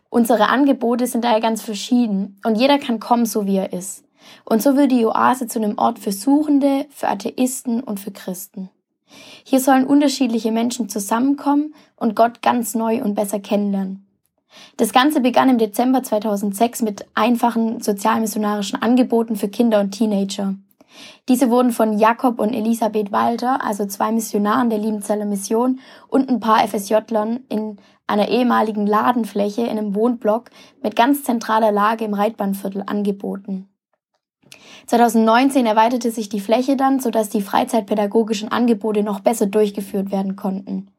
Unsere 0.09 0.49
Angebote 0.49 1.05
sind 1.05 1.23
daher 1.23 1.39
ganz 1.39 1.61
verschieden 1.61 2.39
und 2.43 2.55
jeder 2.55 2.79
kann 2.79 2.99
kommen, 2.99 3.25
so 3.25 3.45
wie 3.45 3.57
er 3.57 3.73
ist. 3.73 4.03
Und 4.43 4.61
so 4.61 4.75
wird 4.75 4.91
die 4.91 5.05
Oase 5.05 5.47
zu 5.47 5.59
einem 5.59 5.77
Ort 5.77 5.99
für 5.99 6.11
Suchende, 6.11 6.87
für 6.89 7.07
Atheisten 7.07 7.81
und 7.81 7.99
für 7.99 8.11
Christen. 8.11 8.69
Hier 9.43 9.59
sollen 9.59 9.85
unterschiedliche 9.85 10.51
Menschen 10.51 10.89
zusammenkommen 10.89 11.73
und 11.95 12.15
Gott 12.15 12.41
ganz 12.41 12.75
neu 12.75 13.01
und 13.03 13.15
besser 13.15 13.39
kennenlernen. 13.39 14.05
Das 14.77 14.93
Ganze 14.93 15.21
begann 15.21 15.49
im 15.49 15.57
Dezember 15.57 16.03
2006 16.03 16.81
mit 16.81 17.05
einfachen 17.13 17.81
sozialmissionarischen 17.81 18.81
Angeboten 18.81 19.35
für 19.35 19.47
Kinder 19.47 19.79
und 19.79 19.91
Teenager. 19.91 20.55
Diese 21.27 21.51
wurden 21.51 21.71
von 21.71 21.97
Jakob 21.97 22.39
und 22.39 22.53
Elisabeth 22.53 23.11
Walter, 23.11 23.63
also 23.63 23.85
zwei 23.85 24.11
Missionaren 24.11 24.69
der 24.69 24.79
Liebenzeller 24.79 25.25
Mission 25.25 25.79
und 26.07 26.29
ein 26.29 26.39
paar 26.39 26.67
FSJlern 26.67 27.41
in 27.47 27.77
einer 28.09 28.29
ehemaligen 28.29 28.87
Ladenfläche 28.87 29.61
in 29.61 29.77
einem 29.77 29.95
Wohnblock 29.95 30.49
mit 30.81 30.95
ganz 30.95 31.23
zentraler 31.23 31.71
Lage 31.71 32.05
im 32.05 32.13
Reitbahnviertel 32.13 32.83
angeboten. 32.85 33.69
2019 34.87 35.65
erweiterte 35.65 36.09
sich 36.09 36.29
die 36.29 36.39
Fläche 36.39 36.75
dann, 36.75 36.99
sodass 36.99 37.29
die 37.29 37.41
freizeitpädagogischen 37.41 38.51
Angebote 38.51 39.03
noch 39.03 39.19
besser 39.19 39.45
durchgeführt 39.45 40.11
werden 40.11 40.35
konnten. 40.35 40.89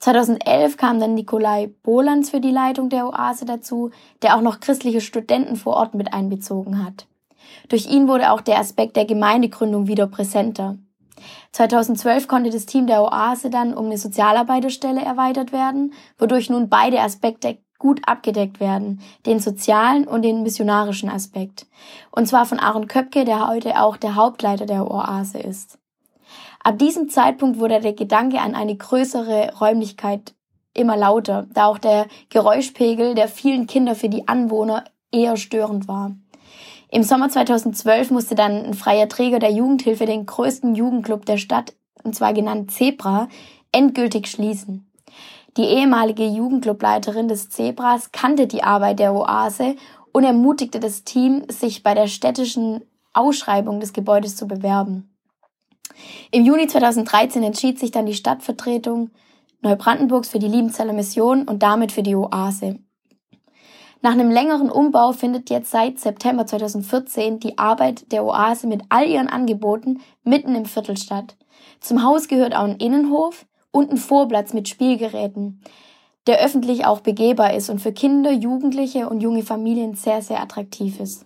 2011 0.00 0.76
kam 0.76 0.98
dann 0.98 1.14
Nikolai 1.14 1.70
Bolands 1.82 2.30
für 2.30 2.40
die 2.40 2.50
Leitung 2.50 2.88
der 2.88 3.06
Oase 3.06 3.44
dazu, 3.44 3.90
der 4.22 4.36
auch 4.36 4.42
noch 4.42 4.60
christliche 4.60 5.00
Studenten 5.00 5.56
vor 5.56 5.74
Ort 5.74 5.94
mit 5.94 6.12
einbezogen 6.12 6.84
hat. 6.84 7.06
Durch 7.68 7.86
ihn 7.86 8.08
wurde 8.08 8.32
auch 8.32 8.40
der 8.40 8.58
Aspekt 8.58 8.96
der 8.96 9.04
Gemeindegründung 9.04 9.86
wieder 9.86 10.06
präsenter. 10.06 10.76
2012 11.52 12.28
konnte 12.28 12.50
das 12.50 12.66
Team 12.66 12.86
der 12.86 13.02
Oase 13.02 13.50
dann 13.50 13.74
um 13.74 13.86
eine 13.86 13.98
Sozialarbeiterstelle 13.98 15.02
erweitert 15.02 15.52
werden, 15.52 15.92
wodurch 16.18 16.50
nun 16.50 16.68
beide 16.68 17.00
Aspekte 17.00 17.58
gut 17.78 18.00
abgedeckt 18.06 18.60
werden, 18.60 19.00
den 19.26 19.40
sozialen 19.40 20.06
und 20.06 20.22
den 20.22 20.42
missionarischen 20.42 21.10
Aspekt. 21.10 21.66
Und 22.10 22.26
zwar 22.26 22.46
von 22.46 22.58
Aaron 22.58 22.88
Köpke, 22.88 23.24
der 23.24 23.48
heute 23.48 23.80
auch 23.80 23.96
der 23.96 24.14
Hauptleiter 24.14 24.66
der 24.66 24.90
Oase 24.90 25.38
ist. 25.38 25.78
Ab 26.62 26.78
diesem 26.78 27.10
Zeitpunkt 27.10 27.58
wurde 27.58 27.80
der 27.80 27.92
Gedanke 27.92 28.40
an 28.40 28.54
eine 28.54 28.74
größere 28.74 29.52
Räumlichkeit 29.60 30.34
immer 30.72 30.96
lauter, 30.96 31.46
da 31.52 31.66
auch 31.66 31.78
der 31.78 32.06
Geräuschpegel 32.30 33.14
der 33.14 33.28
vielen 33.28 33.66
Kinder 33.66 33.94
für 33.94 34.08
die 34.08 34.28
Anwohner 34.28 34.84
eher 35.12 35.36
störend 35.36 35.86
war. 35.86 36.12
Im 36.94 37.02
Sommer 37.02 37.28
2012 37.28 38.12
musste 38.12 38.36
dann 38.36 38.66
ein 38.66 38.74
freier 38.74 39.08
Träger 39.08 39.40
der 39.40 39.50
Jugendhilfe 39.50 40.06
den 40.06 40.26
größten 40.26 40.76
Jugendclub 40.76 41.26
der 41.26 41.38
Stadt 41.38 41.74
und 42.04 42.14
zwar 42.14 42.32
genannt 42.32 42.70
Zebra, 42.70 43.26
endgültig 43.72 44.28
schließen. 44.28 44.88
Die 45.56 45.64
ehemalige 45.64 46.24
Jugendclubleiterin 46.24 47.26
des 47.26 47.50
Zebras 47.50 48.12
kannte 48.12 48.46
die 48.46 48.62
Arbeit 48.62 49.00
der 49.00 49.12
Oase 49.12 49.74
und 50.12 50.22
ermutigte 50.22 50.78
das 50.78 51.02
Team, 51.02 51.42
sich 51.48 51.82
bei 51.82 51.94
der 51.94 52.06
städtischen 52.06 52.84
Ausschreibung 53.12 53.80
des 53.80 53.92
Gebäudes 53.92 54.36
zu 54.36 54.46
bewerben. 54.46 55.12
Im 56.30 56.44
Juni 56.44 56.68
2013 56.68 57.42
entschied 57.42 57.80
sich 57.80 57.90
dann 57.90 58.06
die 58.06 58.14
Stadtvertretung 58.14 59.10
Neubrandenburgs 59.62 60.28
für 60.28 60.38
die 60.38 60.46
Liebenzeller 60.46 60.92
Mission 60.92 61.48
und 61.48 61.64
damit 61.64 61.90
für 61.90 62.04
die 62.04 62.14
Oase. 62.14 62.78
Nach 64.04 64.12
einem 64.12 64.30
längeren 64.30 64.70
Umbau 64.70 65.12
findet 65.12 65.48
jetzt 65.48 65.70
seit 65.70 65.98
September 65.98 66.44
2014 66.44 67.40
die 67.40 67.56
Arbeit 67.56 68.12
der 68.12 68.26
Oase 68.26 68.66
mit 68.66 68.82
all 68.90 69.08
ihren 69.08 69.28
Angeboten 69.28 70.02
mitten 70.22 70.54
im 70.54 70.66
Viertel 70.66 70.98
statt. 70.98 71.36
Zum 71.80 72.02
Haus 72.02 72.28
gehört 72.28 72.54
auch 72.54 72.64
ein 72.64 72.76
Innenhof 72.76 73.46
und 73.70 73.90
ein 73.90 73.96
Vorplatz 73.96 74.52
mit 74.52 74.68
Spielgeräten, 74.68 75.62
der 76.26 76.44
öffentlich 76.44 76.84
auch 76.84 77.00
begehbar 77.00 77.54
ist 77.54 77.70
und 77.70 77.78
für 77.78 77.94
Kinder, 77.94 78.30
Jugendliche 78.30 79.08
und 79.08 79.22
junge 79.22 79.42
Familien 79.42 79.94
sehr, 79.94 80.20
sehr 80.20 80.42
attraktiv 80.42 81.00
ist. 81.00 81.24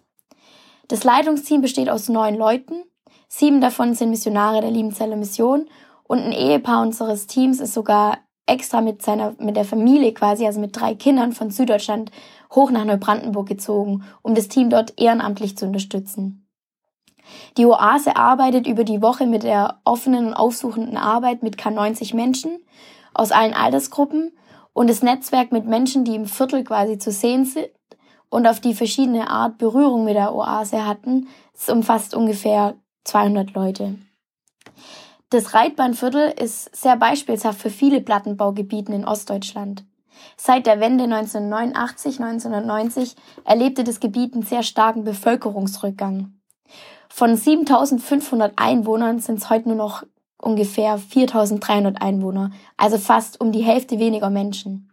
Das 0.86 1.02
Leitungsteam 1.02 1.60
besteht 1.60 1.90
aus 1.90 2.08
neun 2.08 2.36
Leuten. 2.36 2.84
Sieben 3.26 3.60
davon 3.60 3.94
sind 3.94 4.10
Missionare 4.10 4.60
der 4.60 4.70
Liebenzeller 4.70 5.16
Mission 5.16 5.68
und 6.04 6.20
ein 6.20 6.32
Ehepaar 6.32 6.82
unseres 6.82 7.26
Teams 7.26 7.58
ist 7.58 7.74
sogar 7.74 8.18
extra 8.48 8.80
mit 8.80 9.02
seiner, 9.02 9.34
mit 9.38 9.56
der 9.56 9.64
Familie 9.64 10.12
quasi, 10.12 10.46
also 10.46 10.60
mit 10.60 10.78
drei 10.78 10.94
Kindern 10.94 11.32
von 11.32 11.50
Süddeutschland 11.50 12.10
hoch 12.52 12.70
nach 12.70 12.84
Neubrandenburg 12.84 13.48
gezogen, 13.48 14.04
um 14.22 14.34
das 14.34 14.48
Team 14.48 14.70
dort 14.70 14.94
ehrenamtlich 15.00 15.56
zu 15.56 15.66
unterstützen. 15.66 16.48
Die 17.56 17.66
Oase 17.66 18.16
arbeitet 18.16 18.66
über 18.66 18.84
die 18.84 19.02
Woche 19.02 19.26
mit 19.26 19.42
der 19.42 19.80
offenen 19.84 20.28
und 20.28 20.34
aufsuchenden 20.34 20.96
Arbeit 20.96 21.42
mit 21.42 21.56
K90 21.56 22.16
Menschen 22.16 22.58
aus 23.12 23.32
allen 23.32 23.52
Altersgruppen 23.52 24.32
und 24.72 24.88
das 24.88 25.02
Netzwerk 25.02 25.52
mit 25.52 25.66
Menschen, 25.66 26.04
die 26.04 26.14
im 26.14 26.26
Viertel 26.26 26.64
quasi 26.64 26.98
zu 26.98 27.10
sehen 27.10 27.44
sind 27.44 27.68
und 28.30 28.46
auf 28.46 28.60
die 28.60 28.74
verschiedene 28.74 29.28
Art 29.28 29.58
Berührung 29.58 30.04
mit 30.04 30.14
der 30.14 30.34
Oase 30.34 30.86
hatten, 30.86 31.28
es 31.54 31.68
umfasst 31.68 32.14
ungefähr 32.14 32.76
200 33.04 33.52
Leute. 33.54 33.96
Das 35.30 35.52
Reitbahnviertel 35.52 36.32
ist 36.40 36.74
sehr 36.74 36.96
beispielshaft 36.96 37.60
für 37.60 37.68
viele 37.68 38.00
Plattenbaugebieten 38.00 38.94
in 38.94 39.04
Ostdeutschland. 39.04 39.84
Seit 40.38 40.66
der 40.66 40.80
Wende 40.80 41.04
1989, 41.04 42.20
1990 42.20 43.14
erlebte 43.44 43.84
das 43.84 44.00
Gebiet 44.00 44.32
einen 44.32 44.42
sehr 44.42 44.62
starken 44.62 45.04
Bevölkerungsrückgang. 45.04 46.32
Von 47.10 47.36
7500 47.36 48.54
Einwohnern 48.56 49.18
sind 49.18 49.38
es 49.38 49.50
heute 49.50 49.68
nur 49.68 49.76
noch 49.76 50.02
ungefähr 50.40 50.96
4300 50.96 52.00
Einwohner, 52.00 52.50
also 52.78 52.96
fast 52.96 53.38
um 53.40 53.52
die 53.52 53.62
Hälfte 53.62 53.98
weniger 53.98 54.30
Menschen. 54.30 54.90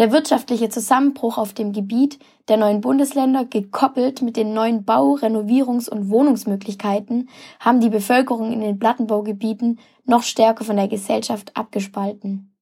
Der 0.00 0.12
wirtschaftliche 0.12 0.70
Zusammenbruch 0.70 1.36
auf 1.36 1.52
dem 1.52 1.72
Gebiet 1.72 2.18
der 2.48 2.56
neuen 2.56 2.80
Bundesländer, 2.80 3.44
gekoppelt 3.44 4.22
mit 4.22 4.34
den 4.34 4.54
neuen 4.54 4.86
Bau-, 4.86 5.16
Renovierungs- 5.16 5.90
und 5.90 6.08
Wohnungsmöglichkeiten, 6.08 7.28
haben 7.60 7.80
die 7.80 7.90
Bevölkerung 7.90 8.50
in 8.50 8.62
den 8.62 8.78
Plattenbaugebieten 8.78 9.78
noch 10.06 10.22
stärker 10.22 10.64
von 10.64 10.76
der 10.76 10.88
Gesellschaft 10.88 11.54
abgespalten. 11.54 12.56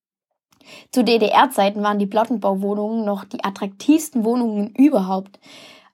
Zu 0.91 1.05
DDR-Zeiten 1.05 1.81
waren 1.81 2.01
die 2.01 2.07
Plattenbauwohnungen 2.07 3.05
noch 3.05 3.23
die 3.23 3.45
attraktivsten 3.45 4.25
Wohnungen 4.25 4.75
überhaupt. 4.75 5.39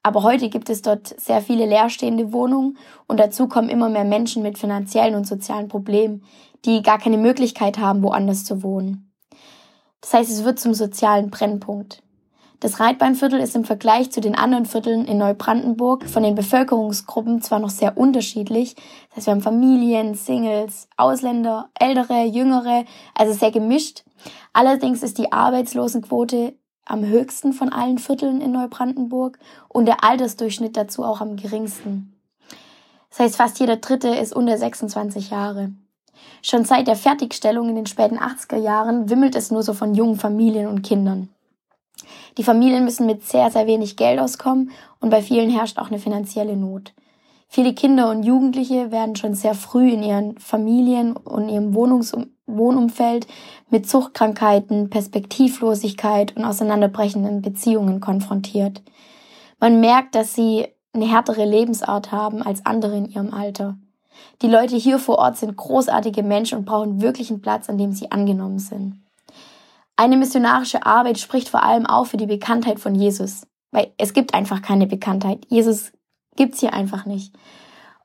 Aber 0.02 0.22
heute 0.22 0.48
gibt 0.48 0.70
es 0.70 0.80
dort 0.80 1.08
sehr 1.20 1.42
viele 1.42 1.66
leerstehende 1.66 2.32
Wohnungen 2.32 2.78
und 3.06 3.20
dazu 3.20 3.48
kommen 3.48 3.68
immer 3.68 3.90
mehr 3.90 4.06
Menschen 4.06 4.42
mit 4.42 4.56
finanziellen 4.56 5.14
und 5.14 5.26
sozialen 5.26 5.68
Problemen, 5.68 6.24
die 6.64 6.80
gar 6.80 6.96
keine 6.96 7.18
Möglichkeit 7.18 7.76
haben, 7.76 8.02
woanders 8.02 8.46
zu 8.46 8.62
wohnen. 8.62 9.03
Das 10.04 10.12
heißt, 10.12 10.30
es 10.30 10.44
wird 10.44 10.60
zum 10.60 10.74
sozialen 10.74 11.30
Brennpunkt. 11.30 12.02
Das 12.60 12.78
Reitbeinviertel 12.78 13.40
ist 13.40 13.56
im 13.56 13.64
Vergleich 13.64 14.12
zu 14.12 14.20
den 14.20 14.34
anderen 14.34 14.66
Vierteln 14.66 15.06
in 15.06 15.16
Neubrandenburg 15.16 16.04
von 16.10 16.22
den 16.22 16.34
Bevölkerungsgruppen 16.34 17.40
zwar 17.40 17.58
noch 17.58 17.70
sehr 17.70 17.96
unterschiedlich. 17.96 18.74
Das 19.08 19.16
heißt, 19.16 19.26
wir 19.28 19.30
haben 19.32 19.40
Familien, 19.40 20.14
Singles, 20.14 20.88
Ausländer, 20.98 21.70
Ältere, 21.72 22.24
Jüngere, 22.24 22.84
also 23.14 23.32
sehr 23.32 23.50
gemischt. 23.50 24.04
Allerdings 24.52 25.02
ist 25.02 25.16
die 25.16 25.32
Arbeitslosenquote 25.32 26.52
am 26.84 27.06
höchsten 27.06 27.54
von 27.54 27.72
allen 27.72 27.96
Vierteln 27.96 28.42
in 28.42 28.52
Neubrandenburg 28.52 29.38
und 29.70 29.86
der 29.86 30.04
Altersdurchschnitt 30.04 30.76
dazu 30.76 31.02
auch 31.02 31.22
am 31.22 31.36
geringsten. 31.36 32.14
Das 33.08 33.20
heißt, 33.20 33.36
fast 33.36 33.58
jeder 33.58 33.76
Dritte 33.76 34.08
ist 34.08 34.36
unter 34.36 34.58
26 34.58 35.30
Jahre. 35.30 35.72
Schon 36.42 36.64
seit 36.64 36.86
der 36.86 36.96
Fertigstellung 36.96 37.68
in 37.68 37.76
den 37.76 37.86
späten 37.86 38.18
80er 38.18 38.56
Jahren 38.56 39.10
wimmelt 39.10 39.34
es 39.34 39.50
nur 39.50 39.62
so 39.62 39.74
von 39.74 39.94
jungen 39.94 40.16
Familien 40.16 40.68
und 40.68 40.82
Kindern. 40.82 41.28
Die 42.36 42.44
Familien 42.44 42.84
müssen 42.84 43.06
mit 43.06 43.24
sehr, 43.24 43.50
sehr 43.50 43.66
wenig 43.66 43.96
Geld 43.96 44.18
auskommen 44.18 44.70
und 45.00 45.10
bei 45.10 45.22
vielen 45.22 45.50
herrscht 45.50 45.78
auch 45.78 45.88
eine 45.88 45.98
finanzielle 45.98 46.56
Not. 46.56 46.92
Viele 47.48 47.74
Kinder 47.74 48.10
und 48.10 48.24
Jugendliche 48.24 48.90
werden 48.90 49.14
schon 49.14 49.34
sehr 49.34 49.54
früh 49.54 49.90
in 49.90 50.02
ihren 50.02 50.38
Familien 50.38 51.16
und 51.16 51.48
ihrem 51.48 51.74
Wohnungs 51.74 52.12
Wohnumfeld 52.46 53.26
mit 53.70 53.88
Suchtkrankheiten, 53.88 54.90
Perspektivlosigkeit 54.90 56.36
und 56.36 56.44
auseinanderbrechenden 56.44 57.40
Beziehungen 57.40 58.00
konfrontiert. 58.00 58.82
Man 59.60 59.80
merkt, 59.80 60.14
dass 60.14 60.34
sie 60.34 60.66
eine 60.92 61.06
härtere 61.06 61.44
Lebensart 61.44 62.12
haben 62.12 62.42
als 62.42 62.66
andere 62.66 62.96
in 62.96 63.08
ihrem 63.08 63.32
Alter. 63.32 63.78
Die 64.42 64.48
Leute 64.48 64.76
hier 64.76 64.98
vor 64.98 65.18
Ort 65.18 65.36
sind 65.36 65.56
großartige 65.56 66.22
Menschen 66.22 66.58
und 66.58 66.64
brauchen 66.64 67.00
wirklich 67.00 67.30
einen 67.30 67.42
Platz, 67.42 67.68
an 67.68 67.78
dem 67.78 67.92
sie 67.92 68.10
angenommen 68.10 68.58
sind. 68.58 69.00
Eine 69.96 70.16
missionarische 70.16 70.84
Arbeit 70.84 71.18
spricht 71.18 71.48
vor 71.48 71.62
allem 71.62 71.86
auch 71.86 72.06
für 72.06 72.16
die 72.16 72.26
Bekanntheit 72.26 72.80
von 72.80 72.94
Jesus, 72.94 73.46
weil 73.70 73.92
es 73.96 74.12
gibt 74.12 74.34
einfach 74.34 74.60
keine 74.60 74.86
Bekanntheit. 74.86 75.46
Jesus 75.48 75.92
gibt's 76.36 76.60
hier 76.60 76.74
einfach 76.74 77.06
nicht. 77.06 77.34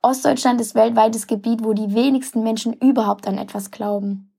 Ostdeutschland 0.01 0.61
ist 0.61 0.75
weltweites 0.75 1.27
Gebiet, 1.27 1.63
wo 1.63 1.73
die 1.73 1.93
wenigsten 1.93 2.43
Menschen 2.43 2.73
überhaupt 2.73 3.27
an 3.27 3.37
etwas 3.37 3.71
glauben. 3.71 4.31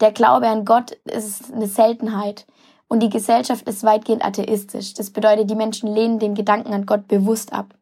Der 0.00 0.12
Glaube 0.12 0.48
an 0.48 0.64
Gott 0.64 0.92
ist 1.04 1.52
eine 1.52 1.66
Seltenheit. 1.66 2.46
Und 2.88 3.00
die 3.00 3.08
Gesellschaft 3.08 3.68
ist 3.68 3.84
weitgehend 3.84 4.24
atheistisch. 4.24 4.94
Das 4.94 5.10
bedeutet, 5.10 5.48
die 5.48 5.54
Menschen 5.54 5.94
lehnen 5.94 6.18
den 6.18 6.34
Gedanken 6.34 6.74
an 6.74 6.86
Gott 6.86 7.06
bewusst 7.06 7.52
ab. 7.52 7.74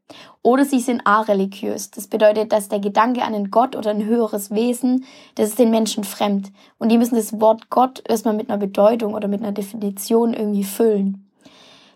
Oder 0.43 0.65
sie 0.65 0.81
sind 0.81 1.07
areligiös. 1.07 1.91
Das 1.91 2.07
bedeutet, 2.07 2.53
dass 2.53 2.69
der 2.69 2.81
Gedanke 2.81 3.23
an 3.23 3.35
einen 3.35 3.51
Gott 3.51 3.77
oder 3.77 3.91
ein 3.91 4.05
höheres 4.05 4.51
Wesen, 4.51 5.05
das 5.35 5.51
ist 5.51 5.59
den 5.59 5.71
Menschen 5.71 6.05
fremd. 6.05 6.51
Und 6.79 6.91
die 6.91 6.99
müssen 6.99 7.17
das 7.17 7.41
Wort 7.41 7.71
Gott 7.71 8.03
erstmal 8.09 8.35
mit 8.35 8.49
einer 8.49 8.59
Bedeutung 8.59 9.15
oder 9.15 9.29
mit 9.29 9.43
einer 9.43 9.53
Definition 9.53 10.33
irgendwie 10.35 10.65
füllen. 10.65 11.31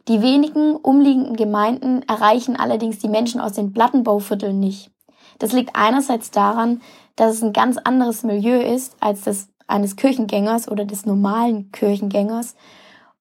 Die 0.08 0.20
wenigen 0.20 0.76
umliegenden 0.76 1.36
Gemeinden 1.36 2.02
erreichen 2.02 2.56
allerdings 2.56 2.98
die 2.98 3.08
Menschen 3.08 3.40
aus 3.40 3.52
den 3.52 3.72
Plattenbauvierteln 3.72 4.58
nicht. 4.58 4.90
Das 5.38 5.52
liegt 5.52 5.74
einerseits 5.74 6.30
daran, 6.30 6.82
dass 7.16 7.34
es 7.34 7.42
ein 7.42 7.52
ganz 7.52 7.78
anderes 7.78 8.22
Milieu 8.22 8.60
ist 8.60 8.96
als 9.00 9.22
das 9.22 9.48
eines 9.68 9.96
Kirchengängers 9.96 10.68
oder 10.68 10.84
des 10.84 11.06
normalen 11.06 11.70
Kirchengängers 11.70 12.56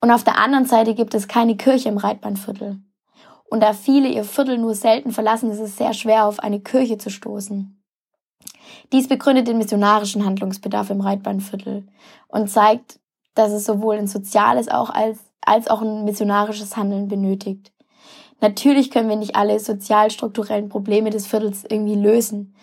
und 0.01 0.09
auf 0.09 0.23
der 0.23 0.39
anderen 0.39 0.65
Seite 0.65 0.95
gibt 0.95 1.13
es 1.13 1.27
keine 1.27 1.55
Kirche 1.55 1.89
im 1.89 1.97
Reitbahnviertel. 1.97 2.81
Und 3.51 3.59
da 3.59 3.73
viele 3.73 4.07
ihr 4.07 4.23
Viertel 4.23 4.57
nur 4.57 4.73
selten 4.75 5.11
verlassen, 5.11 5.51
ist 5.51 5.59
es 5.59 5.75
sehr 5.75 5.93
schwer, 5.93 6.25
auf 6.25 6.39
eine 6.39 6.61
Kirche 6.61 6.97
zu 6.97 7.09
stoßen. 7.09 7.83
Dies 8.93 9.09
begründet 9.09 9.49
den 9.49 9.57
missionarischen 9.57 10.25
Handlungsbedarf 10.25 10.89
im 10.89 11.01
Reitbahnviertel 11.01 11.85
und 12.29 12.49
zeigt, 12.49 13.01
dass 13.35 13.51
es 13.51 13.65
sowohl 13.65 13.97
ein 13.97 14.07
soziales 14.07 14.69
auch 14.69 14.89
als, 14.89 15.19
als 15.41 15.67
auch 15.69 15.81
ein 15.81 16.05
missionarisches 16.05 16.77
Handeln 16.77 17.09
benötigt. 17.09 17.73
Natürlich 18.39 18.89
können 18.89 19.09
wir 19.09 19.17
nicht 19.17 19.35
alle 19.35 19.59
sozialstrukturellen 19.59 20.69
Probleme 20.69 21.09
des 21.09 21.27
Viertels 21.27 21.65
irgendwie 21.69 21.95
lösen, 21.95 22.55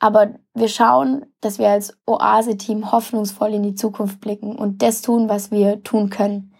aber 0.00 0.34
wir 0.52 0.68
schauen, 0.68 1.24
dass 1.40 1.58
wir 1.58 1.70
als 1.70 1.96
Oase-Team 2.04 2.92
hoffnungsvoll 2.92 3.54
in 3.54 3.62
die 3.62 3.74
Zukunft 3.74 4.20
blicken 4.20 4.54
und 4.54 4.82
das 4.82 5.00
tun, 5.00 5.30
was 5.30 5.50
wir 5.50 5.82
tun 5.82 6.10
können. 6.10 6.52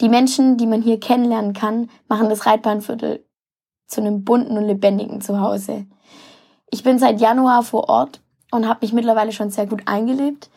Die 0.00 0.08
Menschen, 0.08 0.56
die 0.58 0.66
man 0.66 0.82
hier 0.82 1.00
kennenlernen 1.00 1.54
kann, 1.54 1.88
machen 2.08 2.28
das 2.28 2.44
Reitbahnviertel 2.46 3.24
zu 3.86 4.00
einem 4.00 4.24
bunten 4.24 4.56
und 4.56 4.66
lebendigen 4.66 5.20
Zuhause. 5.20 5.86
Ich 6.70 6.82
bin 6.82 6.98
seit 6.98 7.20
Januar 7.20 7.62
vor 7.62 7.88
Ort 7.88 8.20
und 8.50 8.68
habe 8.68 8.80
mich 8.82 8.92
mittlerweile 8.92 9.32
schon 9.32 9.50
sehr 9.50 9.66
gut 9.66 9.82
eingelebt 9.86 10.50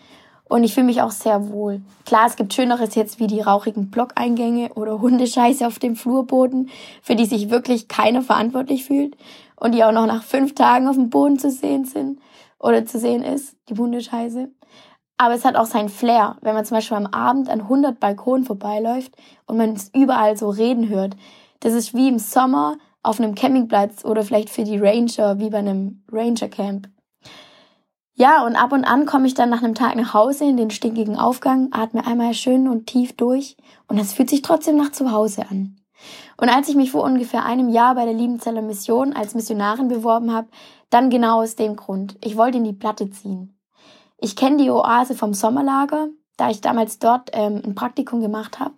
und 0.50 0.64
ich 0.64 0.74
fühle 0.74 0.88
mich 0.88 1.02
auch 1.02 1.12
sehr 1.12 1.50
wohl. 1.50 1.82
Klar, 2.06 2.26
es 2.26 2.36
gibt 2.36 2.54
Schöneres 2.54 2.96
jetzt 2.96 3.20
wie 3.20 3.28
die 3.28 3.40
rauchigen 3.40 3.92
Blockeingänge 3.92 4.74
oder 4.74 5.00
Hundescheiße 5.00 5.66
auf 5.66 5.80
dem 5.80 5.96
Flurboden, 5.96 6.70
für 7.02 7.16
die 7.16 7.26
sich 7.26 7.50
wirklich 7.50 7.88
keiner 7.88 8.22
verantwortlich 8.22 8.84
fühlt 8.84 9.16
und 9.56 9.74
die 9.74 9.84
auch 9.84 9.92
noch 9.92 10.08
nach 10.08 10.24
fünf 10.24 10.56
Tagen 10.56 10.88
auf 10.88 10.96
dem 10.96 11.10
Boden 11.10 11.40
zu 11.40 11.52
sehen 11.52 11.86
sind 11.86 12.20
oder 12.60 12.86
zu 12.86 13.00
sehen 13.00 13.24
ist, 13.24 13.56
die 13.70 13.76
Hundescheiße. 13.76 14.50
Aber 15.22 15.34
es 15.34 15.44
hat 15.44 15.58
auch 15.58 15.66
sein 15.66 15.90
Flair, 15.90 16.38
wenn 16.42 16.56
man 16.56 16.64
zum 16.64 16.78
Beispiel 16.78 16.96
am 16.96 17.08
Abend 17.08 17.50
an 17.50 17.60
100 17.60 18.00
Balkonen 18.00 18.46
vorbeiläuft 18.46 19.12
und 19.48 19.58
man 19.58 19.74
es 19.74 19.92
überall 19.94 20.38
so 20.38 20.50
reden 20.50 20.88
hört. 20.88 21.18
Das 21.60 21.74
ist 21.74 21.94
wie 21.94 22.08
im 22.08 22.20
Sommer 22.20 22.78
auf 23.04 23.20
einem 23.20 23.36
Campingplatz 23.36 24.06
oder 24.06 24.24
vielleicht 24.24 24.50
für 24.50 24.64
die 24.64 24.78
Ranger 24.78 25.38
wie 25.40 25.50
bei 25.50 25.58
einem 25.58 26.04
Ranger 26.10 26.48
Camp. 26.48 26.88
Ja, 28.16 28.46
und 28.46 28.56
ab 28.56 28.72
und 28.72 28.86
an 28.86 29.06
komme 29.06 29.28
ich 29.28 29.34
dann 29.34 29.50
nach 29.50 29.62
einem 29.62 29.76
Tag 29.76 29.98
nach 29.98 30.14
Hause 30.14 30.46
in 30.46 30.56
den 30.56 30.72
stinkigen 30.72 31.18
Aufgang, 31.18 31.68
atme 31.72 32.08
einmal 32.08 32.34
schön 32.34 32.70
und 32.70 32.88
tief 32.88 33.18
durch 33.18 33.58
und 33.90 33.98
es 33.98 34.14
fühlt 34.14 34.30
sich 34.30 34.42
trotzdem 34.42 34.78
nach 34.78 34.94
zu 34.94 35.12
Hause 35.12 35.44
an. 35.50 35.82
Und 36.38 36.48
als 36.48 36.70
ich 36.70 36.76
mich 36.76 36.92
vor 36.92 37.04
ungefähr 37.04 37.44
einem 37.44 37.68
Jahr 37.68 37.96
bei 37.96 38.06
der 38.06 38.14
Liebenzeller 38.14 38.62
Mission 38.62 39.12
als 39.12 39.36
Missionarin 39.36 39.90
beworben 39.90 40.32
habe, 40.34 40.48
dann 40.90 41.10
genau 41.10 41.42
aus 41.42 41.58
dem 41.58 41.76
Grund. 41.76 42.18
Ich 42.24 42.38
wollte 42.38 42.60
in 42.60 42.64
die 42.64 42.72
Platte 42.72 43.10
ziehen. 43.10 43.59
Ich 44.22 44.36
kenne 44.36 44.58
die 44.58 44.70
Oase 44.70 45.16
vom 45.16 45.34
Sommerlager, 45.34 46.08
da 46.38 46.50
ich 46.50 46.62
damals 46.62 47.00
dort 47.00 47.30
ähm, 47.34 47.62
ein 47.66 47.76
Praktikum 47.76 48.22
gemacht 48.22 48.60
habe. 48.60 48.74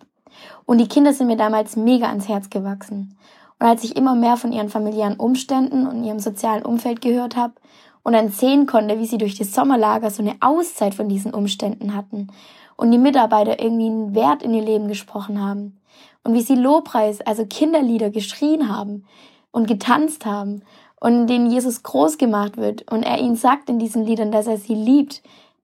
Und 0.66 0.78
die 0.78 0.88
Kinder 0.88 1.12
sind 1.12 1.26
mir 1.26 1.36
damals 1.36 1.76
mega 1.76 2.06
ans 2.06 2.28
Herz 2.28 2.48
gewachsen. 2.48 3.18
Und 3.58 3.66
als 3.66 3.84
ich 3.84 3.96
immer 3.96 4.14
mehr 4.14 4.36
von 4.36 4.52
ihren 4.52 4.68
familiären 4.68 5.16
Umständen 5.16 5.86
und 5.86 6.04
ihrem 6.04 6.18
sozialen 6.18 6.64
Umfeld 6.64 7.00
gehört 7.00 7.36
habe 7.36 7.54
und 8.02 8.12
dann 8.12 8.30
sehen 8.30 8.66
konnte, 8.66 8.98
wie 8.98 9.06
sie 9.06 9.18
durch 9.18 9.36
das 9.36 9.52
Sommerlager 9.52 10.10
so 10.10 10.22
eine 10.22 10.36
Auszeit 10.40 10.94
von 10.94 11.08
diesen 11.08 11.34
Umständen 11.34 11.94
hatten 11.94 12.28
und 12.76 12.90
die 12.90 12.98
Mitarbeiter 12.98 13.60
irgendwie 13.60 13.86
einen 13.86 14.14
Wert 14.14 14.42
in 14.42 14.54
ihr 14.54 14.64
Leben 14.64 14.88
gesprochen 14.88 15.40
haben 15.40 15.80
und 16.24 16.34
wie 16.34 16.42
sie 16.42 16.56
Lobpreis, 16.56 17.20
also 17.20 17.46
Kinderlieder 17.46 18.10
geschrien 18.10 18.68
haben 18.68 19.04
und 19.52 19.68
getanzt 19.68 20.26
haben 20.26 20.62
und 21.00 21.12
in 21.12 21.26
denen 21.26 21.50
Jesus 21.50 21.82
groß 21.82 22.18
gemacht 22.18 22.56
wird 22.56 22.90
und 22.90 23.04
er 23.04 23.18
ihnen 23.18 23.36
sagt 23.36 23.68
in 23.68 23.78
diesen 23.78 24.04
Liedern, 24.04 24.32
dass 24.32 24.46
er 24.46 24.58
sie 24.58 24.74
liebt, 24.74 25.22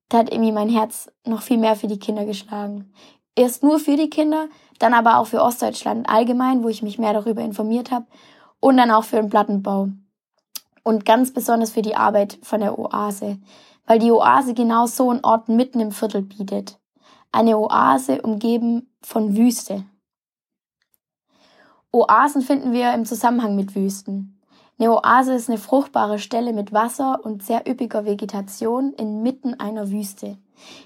da 0.09 0.19
hat 0.19 0.33
irgendwie 0.33 0.53
mein 0.53 0.69
Herz 0.69 1.11
noch 1.27 1.43
viel 1.43 1.59
mehr 1.59 1.77
für 1.77 1.89
die 1.89 1.99
Kinder 1.99 2.25
geschlagen. 2.25 2.93
Erst 3.35 3.63
nur 3.63 3.79
für 3.79 3.97
die 3.97 4.11
Kinder, 4.11 4.49
dann 4.79 4.95
aber 4.95 5.19
auch 5.19 5.27
für 5.27 5.43
Ostdeutschland 5.43 6.09
allgemein, 6.09 6.63
wo 6.63 6.69
ich 6.69 6.83
mich 6.83 6.99
mehr 6.99 7.13
darüber 7.13 7.43
informiert 7.43 7.91
habe 7.91 8.07
und 8.61 8.77
dann 8.77 8.91
auch 8.91 9.05
für 9.05 9.17
den 9.17 9.31
Plattenbau. 9.31 9.89
Und 10.83 11.05
ganz 11.05 11.33
besonders 11.33 11.73
für 11.73 11.83
die 11.83 11.97
Arbeit 11.97 12.39
von 12.43 12.61
der 12.61 12.79
Oase, 12.79 13.39
weil 13.87 13.99
die 13.99 14.11
Oase 14.11 14.55
genau 14.55 14.87
so 14.87 15.11
einen 15.11 15.25
Ort 15.25 15.49
mitten 15.49 15.81
im 15.81 15.93
Viertel 15.93 16.23
bietet. 16.23 16.79
Eine 17.31 17.59
Oase 17.59 18.23
umgeben 18.23 18.91
von 19.03 19.37
Wüste. 19.37 19.85
Oasen 21.93 22.43
finden 22.43 22.73
wir 22.73 22.93
im 22.93 23.05
Zusammenhang 23.05 23.57
mit 23.57 23.75
Wüsten. 23.75 24.39
Eine 24.79 24.93
Oase 24.93 25.35
ist 25.35 25.49
eine 25.49 25.59
fruchtbare 25.59 26.19
Stelle 26.19 26.53
mit 26.53 26.73
Wasser 26.73 27.21
und 27.25 27.43
sehr 27.43 27.69
üppiger 27.69 28.05
Vegetation 28.05 28.93
inmitten 28.93 29.59
einer 29.59 29.91
Wüste. 29.91 30.39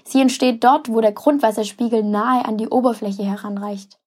Sie 0.03 0.21
entsteht 0.21 0.63
dort, 0.63 0.89
wo 0.89 1.01
der 1.01 1.11
Grundwasserspiegel 1.11 2.03
nahe 2.03 2.45
an 2.45 2.57
die 2.57 2.69
Oberfläche 2.69 3.23
heranreicht. 3.23 3.99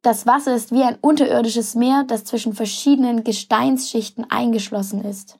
Das 0.00 0.26
Wasser 0.26 0.54
ist 0.54 0.72
wie 0.72 0.82
ein 0.82 0.98
unterirdisches 1.00 1.74
Meer, 1.74 2.04
das 2.04 2.24
zwischen 2.24 2.54
verschiedenen 2.54 3.22
Gesteinsschichten 3.22 4.28
eingeschlossen 4.28 5.04
ist. 5.04 5.38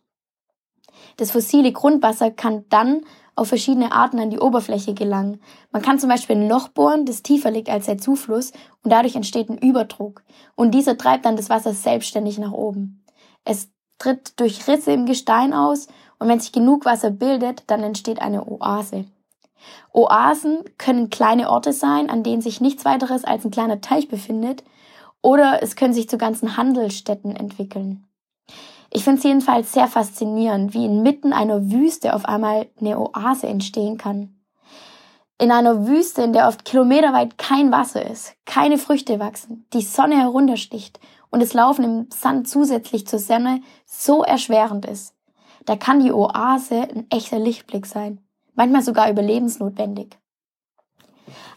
Das 1.17 1.33
fossile 1.33 1.73
Grundwasser 1.73 2.31
kann 2.31 2.65
dann 2.69 3.03
auf 3.35 3.49
verschiedene 3.49 3.93
Arten 3.93 4.19
an 4.19 4.31
die 4.31 4.39
Oberfläche 4.39 4.95
gelangen. 4.95 5.41
Man 5.71 5.83
kann 5.83 5.99
zum 5.99 6.09
Beispiel 6.09 6.37
ein 6.37 6.49
Loch 6.49 6.69
bohren, 6.69 7.07
das 7.07 7.23
tiefer 7.23 7.51
liegt 7.51 7.71
als 7.71 7.87
der 7.87 7.99
Zufluss, 7.99 8.53
und 8.83 8.91
dadurch 8.93 9.17
entsteht 9.17 9.49
ein 9.49 9.59
Überdruck. 9.59 10.23
Und 10.55 10.73
dieser 10.73 10.99
treibt 10.99 11.25
dann 11.25 11.37
das 11.37 11.51
Wasser 11.51 11.73
selbstständig 11.73 12.39
nach 12.39 12.53
oben. 12.53 13.05
Es 13.45 13.71
tritt 13.99 14.39
durch 14.41 14.69
Risse 14.69 14.93
im 14.93 15.07
Gestein 15.07 15.55
aus, 15.55 15.89
und 16.19 16.29
wenn 16.29 16.41
sich 16.41 16.53
genug 16.53 16.85
Wasser 16.85 17.11
bildet, 17.11 17.65
dann 17.67 17.83
entsteht 17.83 18.21
eine 18.21 18.47
Oase. 18.47 19.07
Oasen 19.93 20.65
können 20.79 21.11
kleine 21.11 21.51
Orte 21.51 21.73
sein, 21.73 22.11
an 22.11 22.23
denen 22.23 22.43
sich 22.43 22.61
nichts 22.61 22.85
weiteres 22.85 23.25
als 23.25 23.45
ein 23.45 23.51
kleiner 23.51 23.81
Teich 23.81 24.09
befindet, 24.09 24.63
oder 25.21 25.63
es 25.63 25.77
können 25.77 25.95
sich 25.95 26.09
zu 26.09 26.19
ganzen 26.19 26.57
Handelsstätten 26.57 27.35
entwickeln. 27.35 28.07
Ich 28.93 29.05
finde 29.05 29.19
es 29.19 29.25
jedenfalls 29.25 29.73
sehr 29.73 29.89
faszinierend, 29.89 30.75
wie 30.75 30.85
inmitten 30.85 31.33
einer 31.33 31.71
Wüste 31.71 32.15
auf 32.15 32.27
einmal 32.27 32.69
eine 32.79 32.99
Oase 32.99 33.47
entstehen 33.47 33.97
kann. 33.97 34.37
In 35.39 35.51
einer 35.51 35.87
Wüste, 35.87 36.23
in 36.23 36.33
der 36.33 36.47
oft 36.47 36.65
kilometerweit 36.65 37.39
kein 37.39 37.73
Wasser 37.73 38.09
ist, 38.09 38.35
keine 38.45 38.79
Früchte 38.79 39.19
wachsen, 39.19 39.67
die 39.73 39.83
Sonne 39.83 40.19
heruntersticht 40.19 41.01
und 41.31 41.41
das 41.41 41.55
Laufen 41.55 41.85
im 41.85 42.07
Sand 42.13 42.49
zusätzlich 42.49 43.07
zur 43.07 43.19
Sonne 43.19 43.63
so 43.87 44.23
erschwerend 44.23 44.85
ist, 44.85 45.15
da 45.65 45.75
kann 45.77 46.01
die 46.01 46.13
Oase 46.13 46.83
ein 46.83 47.07
echter 47.11 47.39
Lichtblick 47.39 47.87
sein 47.87 48.21
manchmal 48.55 48.83
sogar 48.83 49.11
überlebensnotwendig. 49.11 50.19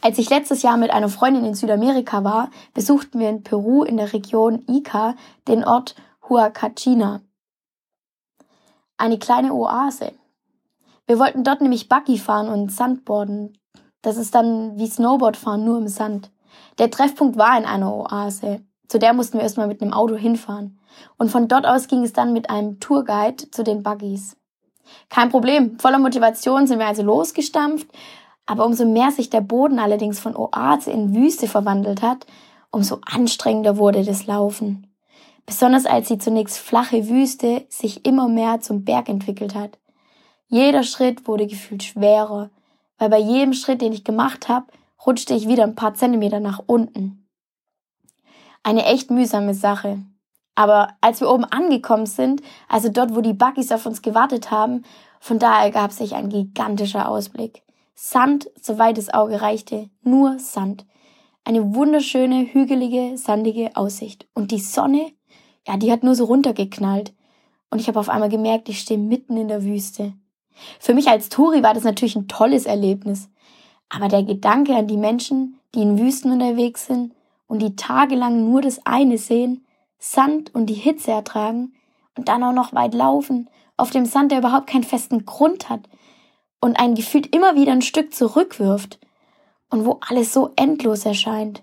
Als 0.01 0.17
ich 0.17 0.29
letztes 0.29 0.61
Jahr 0.61 0.77
mit 0.77 0.91
einer 0.91 1.09
Freundin 1.09 1.45
in 1.45 1.55
Südamerika 1.55 2.23
war, 2.23 2.49
besuchten 2.73 3.19
wir 3.19 3.29
in 3.29 3.43
Peru 3.43 3.83
in 3.83 3.97
der 3.97 4.13
Region 4.13 4.63
Ica 4.67 5.15
den 5.47 5.63
Ort 5.63 5.95
Huacachina. 6.27 7.21
Eine 8.97 9.19
kleine 9.19 9.53
Oase. 9.53 10.13
Wir 11.05 11.19
wollten 11.19 11.43
dort 11.43 11.61
nämlich 11.61 11.87
Buggy 11.87 12.17
fahren 12.17 12.47
und 12.47 12.71
Sandboarden. 12.71 13.57
Das 14.01 14.17
ist 14.17 14.33
dann 14.33 14.77
wie 14.77 14.87
Snowboardfahren 14.87 15.63
nur 15.63 15.77
im 15.77 15.87
Sand. 15.87 16.31
Der 16.79 16.89
Treffpunkt 16.89 17.37
war 17.37 17.55
in 17.57 17.65
einer 17.65 17.93
Oase. 17.93 18.61
Zu 18.87 18.97
der 18.97 19.13
mussten 19.13 19.37
wir 19.37 19.43
erstmal 19.43 19.67
mit 19.67 19.81
einem 19.81 19.93
Auto 19.93 20.15
hinfahren. 20.15 20.79
Und 21.17 21.29
von 21.29 21.47
dort 21.47 21.67
aus 21.67 21.87
ging 21.87 22.03
es 22.03 22.13
dann 22.13 22.33
mit 22.33 22.49
einem 22.49 22.79
Tourguide 22.79 23.51
zu 23.51 23.63
den 23.63 23.83
Buggies. 23.83 24.35
Kein 25.09 25.29
Problem, 25.29 25.77
voller 25.77 25.99
Motivation 25.99 26.65
sind 26.65 26.79
wir 26.79 26.87
also 26.87 27.03
losgestampft, 27.03 27.87
aber 28.47 28.65
umso 28.65 28.85
mehr 28.85 29.11
sich 29.11 29.29
der 29.29 29.41
Boden 29.41 29.77
allerdings 29.77 30.19
von 30.19 30.35
Oase 30.35 30.89
in 30.89 31.13
Wüste 31.13 31.47
verwandelt 31.47 32.01
hat, 32.01 32.25
umso 32.71 32.99
anstrengender 33.05 33.77
wurde 33.77 34.03
das 34.03 34.25
Laufen. 34.25 34.84
Besonders 35.45 35.85
als 35.85 36.07
die 36.07 36.17
zunächst 36.17 36.57
flache 36.57 37.07
Wüste 37.07 37.65
sich 37.69 38.05
immer 38.05 38.27
mehr 38.27 38.61
zum 38.61 38.83
Berg 38.83 39.09
entwickelt 39.09 39.53
hat. 39.53 39.77
Jeder 40.47 40.83
Schritt 40.83 41.27
wurde 41.27 41.47
gefühlt 41.47 41.83
schwerer, 41.83 42.49
weil 42.97 43.09
bei 43.09 43.19
jedem 43.19 43.53
Schritt, 43.53 43.81
den 43.81 43.93
ich 43.93 44.03
gemacht 44.03 44.47
habe, 44.47 44.67
rutschte 45.05 45.33
ich 45.33 45.47
wieder 45.47 45.63
ein 45.63 45.75
paar 45.75 45.93
Zentimeter 45.93 46.39
nach 46.39 46.61
unten. 46.65 47.27
Eine 48.63 48.85
echt 48.85 49.11
mühsame 49.11 49.53
Sache. 49.53 49.99
Aber 50.55 50.89
als 51.01 51.19
wir 51.19 51.29
oben 51.29 51.43
angekommen 51.43 52.05
sind, 52.05 52.41
also 52.69 52.89
dort, 52.89 53.13
wo 53.13 53.21
die 53.21 53.33
Buggies 53.33 53.71
auf 53.71 53.85
uns 53.85 54.01
gewartet 54.01 54.49
haben, 54.49 54.83
von 55.19 55.37
da 55.37 55.63
ergab 55.63 55.91
sich 55.91 56.15
ein 56.15 56.29
gigantischer 56.29 57.09
Ausblick. 57.09 57.63
Sand, 57.93 58.49
soweit 58.61 58.97
das 58.97 59.13
Auge 59.13 59.41
reichte, 59.41 59.89
nur 60.01 60.39
Sand. 60.39 60.85
Eine 61.43 61.75
wunderschöne, 61.75 62.53
hügelige, 62.53 63.17
sandige 63.17 63.75
Aussicht. 63.75 64.27
Und 64.33 64.51
die 64.51 64.59
Sonne, 64.59 65.11
ja, 65.67 65.77
die 65.77 65.91
hat 65.91 66.03
nur 66.03 66.15
so 66.15 66.25
runtergeknallt. 66.25 67.13
Und 67.69 67.79
ich 67.79 67.87
habe 67.87 67.99
auf 67.99 68.09
einmal 68.09 68.29
gemerkt, 68.29 68.69
ich 68.69 68.79
stehe 68.79 68.99
mitten 68.99 69.37
in 69.37 69.47
der 69.47 69.63
Wüste. 69.63 70.13
Für 70.79 70.93
mich 70.93 71.07
als 71.07 71.29
Touri 71.29 71.63
war 71.63 71.73
das 71.73 71.83
natürlich 71.83 72.15
ein 72.15 72.27
tolles 72.27 72.65
Erlebnis. 72.65 73.29
Aber 73.89 74.07
der 74.07 74.23
Gedanke 74.23 74.75
an 74.75 74.87
die 74.87 74.97
Menschen, 74.97 75.59
die 75.73 75.81
in 75.81 75.99
Wüsten 75.99 76.31
unterwegs 76.31 76.85
sind 76.87 77.13
und 77.47 77.61
die 77.61 77.75
tagelang 77.75 78.49
nur 78.49 78.61
das 78.61 78.85
eine 78.85 79.17
sehen, 79.17 79.65
Sand 79.99 80.53
und 80.53 80.67
die 80.67 80.73
Hitze 80.73 81.11
ertragen 81.11 81.73
und 82.17 82.29
dann 82.29 82.43
auch 82.43 82.53
noch 82.53 82.73
weit 82.73 82.93
laufen, 82.93 83.49
auf 83.77 83.89
dem 83.89 84.05
Sand, 84.05 84.31
der 84.31 84.39
überhaupt 84.39 84.67
keinen 84.67 84.83
festen 84.83 85.25
Grund 85.25 85.69
hat 85.69 85.81
und 86.61 86.79
einen 86.79 86.95
gefühlt 86.95 87.35
immer 87.35 87.55
wieder 87.55 87.71
ein 87.71 87.81
Stück 87.81 88.13
zurückwirft 88.13 88.99
und 89.69 89.85
wo 89.85 89.99
alles 90.07 90.33
so 90.33 90.51
endlos 90.55 91.05
erscheint. 91.05 91.61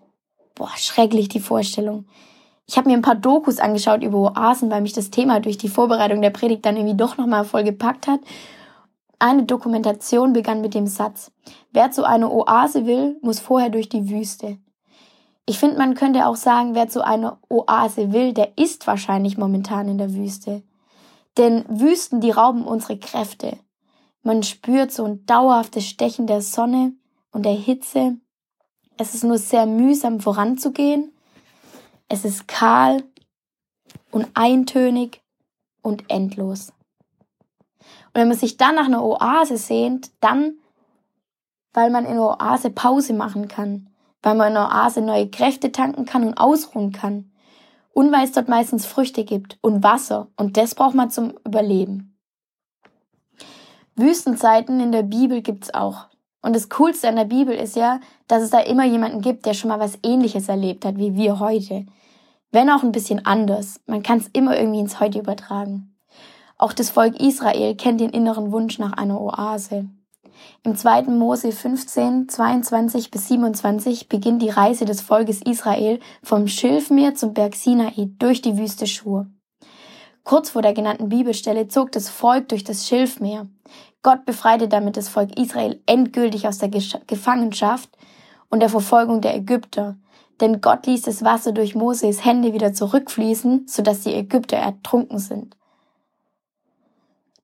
Boah, 0.54 0.70
schrecklich 0.76 1.28
die 1.28 1.40
Vorstellung. 1.40 2.06
Ich 2.66 2.76
habe 2.76 2.88
mir 2.88 2.96
ein 2.96 3.02
paar 3.02 3.16
Dokus 3.16 3.58
angeschaut 3.58 4.02
über 4.02 4.18
Oasen, 4.18 4.70
weil 4.70 4.82
mich 4.82 4.92
das 4.92 5.10
Thema 5.10 5.40
durch 5.40 5.58
die 5.58 5.68
Vorbereitung 5.68 6.22
der 6.22 6.30
Predigt 6.30 6.64
dann 6.64 6.76
irgendwie 6.76 6.96
doch 6.96 7.16
nochmal 7.16 7.44
voll 7.44 7.64
gepackt 7.64 8.06
hat. 8.06 8.20
Eine 9.18 9.44
Dokumentation 9.44 10.32
begann 10.32 10.60
mit 10.60 10.74
dem 10.74 10.86
Satz, 10.86 11.30
wer 11.72 11.90
zu 11.90 12.04
einer 12.04 12.32
Oase 12.32 12.86
will, 12.86 13.18
muss 13.22 13.40
vorher 13.40 13.70
durch 13.70 13.88
die 13.88 14.08
Wüste. 14.08 14.58
Ich 15.46 15.58
finde, 15.58 15.76
man 15.78 15.94
könnte 15.94 16.26
auch 16.26 16.36
sagen, 16.36 16.74
wer 16.74 16.88
zu 16.88 17.04
einer 17.04 17.38
Oase 17.48 18.12
will, 18.12 18.32
der 18.32 18.56
ist 18.56 18.86
wahrscheinlich 18.86 19.38
momentan 19.38 19.88
in 19.88 19.98
der 19.98 20.14
Wüste. 20.14 20.62
Denn 21.36 21.64
Wüsten, 21.68 22.20
die 22.20 22.30
rauben 22.30 22.64
unsere 22.64 22.98
Kräfte. 22.98 23.58
Man 24.22 24.42
spürt 24.42 24.92
so 24.92 25.04
ein 25.04 25.26
dauerhaftes 25.26 25.84
Stechen 25.86 26.26
der 26.26 26.42
Sonne 26.42 26.92
und 27.32 27.44
der 27.44 27.54
Hitze. 27.54 28.16
Es 28.98 29.14
ist 29.14 29.24
nur 29.24 29.38
sehr 29.38 29.66
mühsam 29.66 30.20
voranzugehen. 30.20 31.12
Es 32.08 32.24
ist 32.24 32.48
kahl 32.48 33.02
und 34.10 34.28
eintönig 34.34 35.22
und 35.82 36.04
endlos. 36.10 36.72
Und 37.80 38.20
wenn 38.20 38.28
man 38.28 38.36
sich 38.36 38.56
dann 38.56 38.74
nach 38.74 38.86
einer 38.86 39.02
Oase 39.04 39.56
sehnt, 39.56 40.10
dann, 40.20 40.56
weil 41.72 41.90
man 41.90 42.04
in 42.04 42.12
einer 42.12 42.38
Oase 42.40 42.70
Pause 42.70 43.14
machen 43.14 43.48
kann, 43.48 43.88
weil 44.22 44.34
man 44.34 44.48
in 44.48 44.54
der 44.54 44.68
Oase 44.68 45.00
neue 45.00 45.28
Kräfte 45.28 45.72
tanken 45.72 46.04
kann 46.04 46.26
und 46.26 46.38
ausruhen 46.38 46.92
kann. 46.92 47.32
Und 47.94 48.12
weil 48.12 48.24
es 48.24 48.32
dort 48.32 48.48
meistens 48.48 48.86
Früchte 48.86 49.24
gibt 49.24 49.58
und 49.60 49.82
Wasser 49.82 50.28
und 50.36 50.56
das 50.56 50.74
braucht 50.74 50.94
man 50.94 51.10
zum 51.10 51.34
Überleben. 51.44 52.16
Wüstenzeiten 53.96 54.80
in 54.80 54.92
der 54.92 55.02
Bibel 55.02 55.42
gibt's 55.42 55.74
auch. 55.74 56.06
Und 56.42 56.54
das 56.54 56.68
Coolste 56.68 57.08
an 57.08 57.16
der 57.16 57.24
Bibel 57.24 57.54
ist 57.54 57.76
ja, 57.76 58.00
dass 58.26 58.42
es 58.42 58.50
da 58.50 58.58
immer 58.58 58.84
jemanden 58.84 59.20
gibt, 59.20 59.46
der 59.46 59.54
schon 59.54 59.68
mal 59.68 59.80
was 59.80 59.98
ähnliches 60.02 60.48
erlebt 60.48 60.84
hat 60.84 60.98
wie 60.98 61.14
wir 61.14 61.38
heute. 61.38 61.86
Wenn 62.50 62.68
auch 62.68 62.82
ein 62.82 62.92
bisschen 62.92 63.24
anders. 63.24 63.80
Man 63.86 64.02
kann 64.02 64.18
es 64.18 64.28
immer 64.32 64.58
irgendwie 64.58 64.80
ins 64.80 65.00
Heute 65.00 65.20
übertragen. 65.20 65.96
Auch 66.58 66.72
das 66.72 66.90
Volk 66.90 67.20
Israel 67.20 67.74
kennt 67.76 68.00
den 68.00 68.10
inneren 68.10 68.52
Wunsch 68.52 68.78
nach 68.78 68.92
einer 68.92 69.20
Oase. 69.20 69.88
Im 70.64 70.76
2. 70.76 71.02
Mose 71.04 71.52
15, 71.52 72.28
22 72.28 73.10
bis 73.10 73.28
27 73.28 74.08
beginnt 74.08 74.42
die 74.42 74.50
Reise 74.50 74.84
des 74.84 75.00
Volkes 75.00 75.42
Israel 75.42 75.98
vom 76.22 76.48
Schilfmeer 76.48 77.14
zum 77.14 77.34
Berg 77.34 77.54
Sinai 77.54 78.10
durch 78.18 78.42
die 78.42 78.58
Wüste 78.58 78.86
Schur. 78.86 79.26
Kurz 80.24 80.50
vor 80.50 80.62
der 80.62 80.72
genannten 80.72 81.08
Bibelstelle 81.08 81.66
zog 81.68 81.90
das 81.92 82.08
Volk 82.08 82.48
durch 82.48 82.62
das 82.62 82.86
Schilfmeer. 82.86 83.48
Gott 84.02 84.24
befreite 84.24 84.68
damit 84.68 84.96
das 84.96 85.08
Volk 85.08 85.38
Israel 85.38 85.80
endgültig 85.86 86.48
aus 86.48 86.58
der 86.58 86.68
Gefangenschaft 86.68 87.88
und 88.50 88.60
der 88.60 88.68
Verfolgung 88.68 89.20
der 89.20 89.36
Ägypter. 89.36 89.96
Denn 90.40 90.60
Gott 90.60 90.86
ließ 90.86 91.02
das 91.02 91.22
Wasser 91.22 91.52
durch 91.52 91.74
Moses 91.74 92.24
Hände 92.24 92.52
wieder 92.52 92.72
zurückfließen, 92.72 93.66
sodass 93.68 94.00
die 94.00 94.14
Ägypter 94.14 94.56
ertrunken 94.56 95.18
sind. 95.18 95.56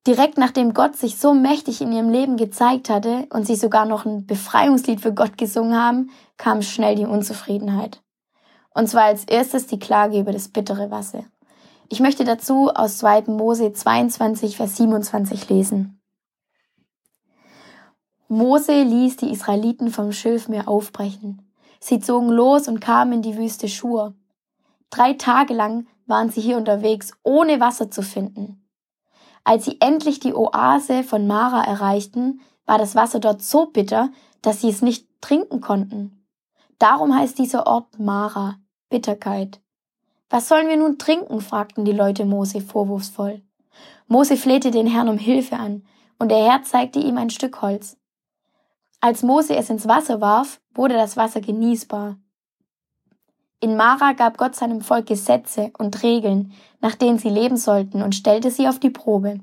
Direkt 0.06 0.38
nachdem 0.38 0.74
Gott 0.74 0.96
sich 0.96 1.18
so 1.18 1.34
mächtig 1.34 1.80
in 1.80 1.92
ihrem 1.92 2.08
Leben 2.08 2.36
gezeigt 2.36 2.88
hatte 2.88 3.26
und 3.30 3.46
sie 3.46 3.56
sogar 3.56 3.84
noch 3.84 4.04
ein 4.04 4.26
Befreiungslied 4.26 5.00
für 5.00 5.12
Gott 5.12 5.36
gesungen 5.36 5.76
haben, 5.76 6.10
kam 6.38 6.62
schnell 6.62 6.96
die 6.96 7.04
Unzufriedenheit. 7.04 8.00
Und 8.74 8.88
zwar 8.88 9.04
als 9.04 9.24
erstes 9.24 9.66
die 9.66 9.78
Klage 9.78 10.18
über 10.18 10.32
das 10.32 10.48
bittere 10.48 10.90
Wasser. 10.90 11.24
Ich 11.88 12.00
möchte 12.00 12.24
dazu 12.24 12.70
aus 12.70 12.98
2. 12.98 13.24
Mose 13.26 13.72
22, 13.72 14.56
Vers 14.56 14.76
27 14.76 15.48
lesen. 15.50 15.97
Mose 18.28 18.82
ließ 18.82 19.16
die 19.16 19.30
Israeliten 19.32 19.90
vom 19.90 20.12
Schilfmeer 20.12 20.68
aufbrechen. 20.68 21.50
Sie 21.80 21.98
zogen 21.98 22.28
los 22.28 22.68
und 22.68 22.80
kamen 22.80 23.14
in 23.14 23.22
die 23.22 23.38
Wüste 23.38 23.68
Schur. 23.68 24.14
Drei 24.90 25.14
Tage 25.14 25.54
lang 25.54 25.86
waren 26.06 26.28
sie 26.28 26.42
hier 26.42 26.58
unterwegs, 26.58 27.12
ohne 27.22 27.58
Wasser 27.58 27.90
zu 27.90 28.02
finden. 28.02 28.68
Als 29.44 29.64
sie 29.64 29.80
endlich 29.80 30.20
die 30.20 30.34
Oase 30.34 31.04
von 31.04 31.26
Mara 31.26 31.64
erreichten, 31.64 32.40
war 32.66 32.76
das 32.76 32.94
Wasser 32.94 33.18
dort 33.18 33.40
so 33.40 33.66
bitter, 33.66 34.10
dass 34.42 34.60
sie 34.60 34.68
es 34.68 34.82
nicht 34.82 35.06
trinken 35.22 35.62
konnten. 35.62 36.26
Darum 36.78 37.14
heißt 37.14 37.38
dieser 37.38 37.66
Ort 37.66 37.98
Mara, 37.98 38.56
Bitterkeit. 38.90 39.60
Was 40.28 40.48
sollen 40.48 40.68
wir 40.68 40.76
nun 40.76 40.98
trinken? 40.98 41.40
fragten 41.40 41.86
die 41.86 41.92
Leute 41.92 42.26
Mose 42.26 42.60
vorwurfsvoll. 42.60 43.40
Mose 44.06 44.36
flehte 44.36 44.70
den 44.70 44.86
Herrn 44.86 45.08
um 45.08 45.16
Hilfe 45.16 45.56
an, 45.56 45.84
und 46.18 46.30
der 46.30 46.44
Herr 46.44 46.62
zeigte 46.62 46.98
ihm 46.98 47.16
ein 47.16 47.30
Stück 47.30 47.62
Holz. 47.62 47.96
Als 49.00 49.22
Mose 49.22 49.54
es 49.54 49.70
ins 49.70 49.86
Wasser 49.86 50.20
warf, 50.20 50.60
wurde 50.74 50.94
das 50.94 51.16
Wasser 51.16 51.40
genießbar. 51.40 52.16
In 53.60 53.76
Mara 53.76 54.12
gab 54.12 54.38
Gott 54.38 54.54
seinem 54.54 54.80
Volk 54.80 55.06
Gesetze 55.06 55.72
und 55.78 56.02
Regeln, 56.02 56.52
nach 56.80 56.94
denen 56.94 57.18
sie 57.18 57.30
leben 57.30 57.56
sollten, 57.56 58.02
und 58.02 58.14
stellte 58.14 58.50
sie 58.50 58.68
auf 58.68 58.78
die 58.78 58.90
Probe. 58.90 59.40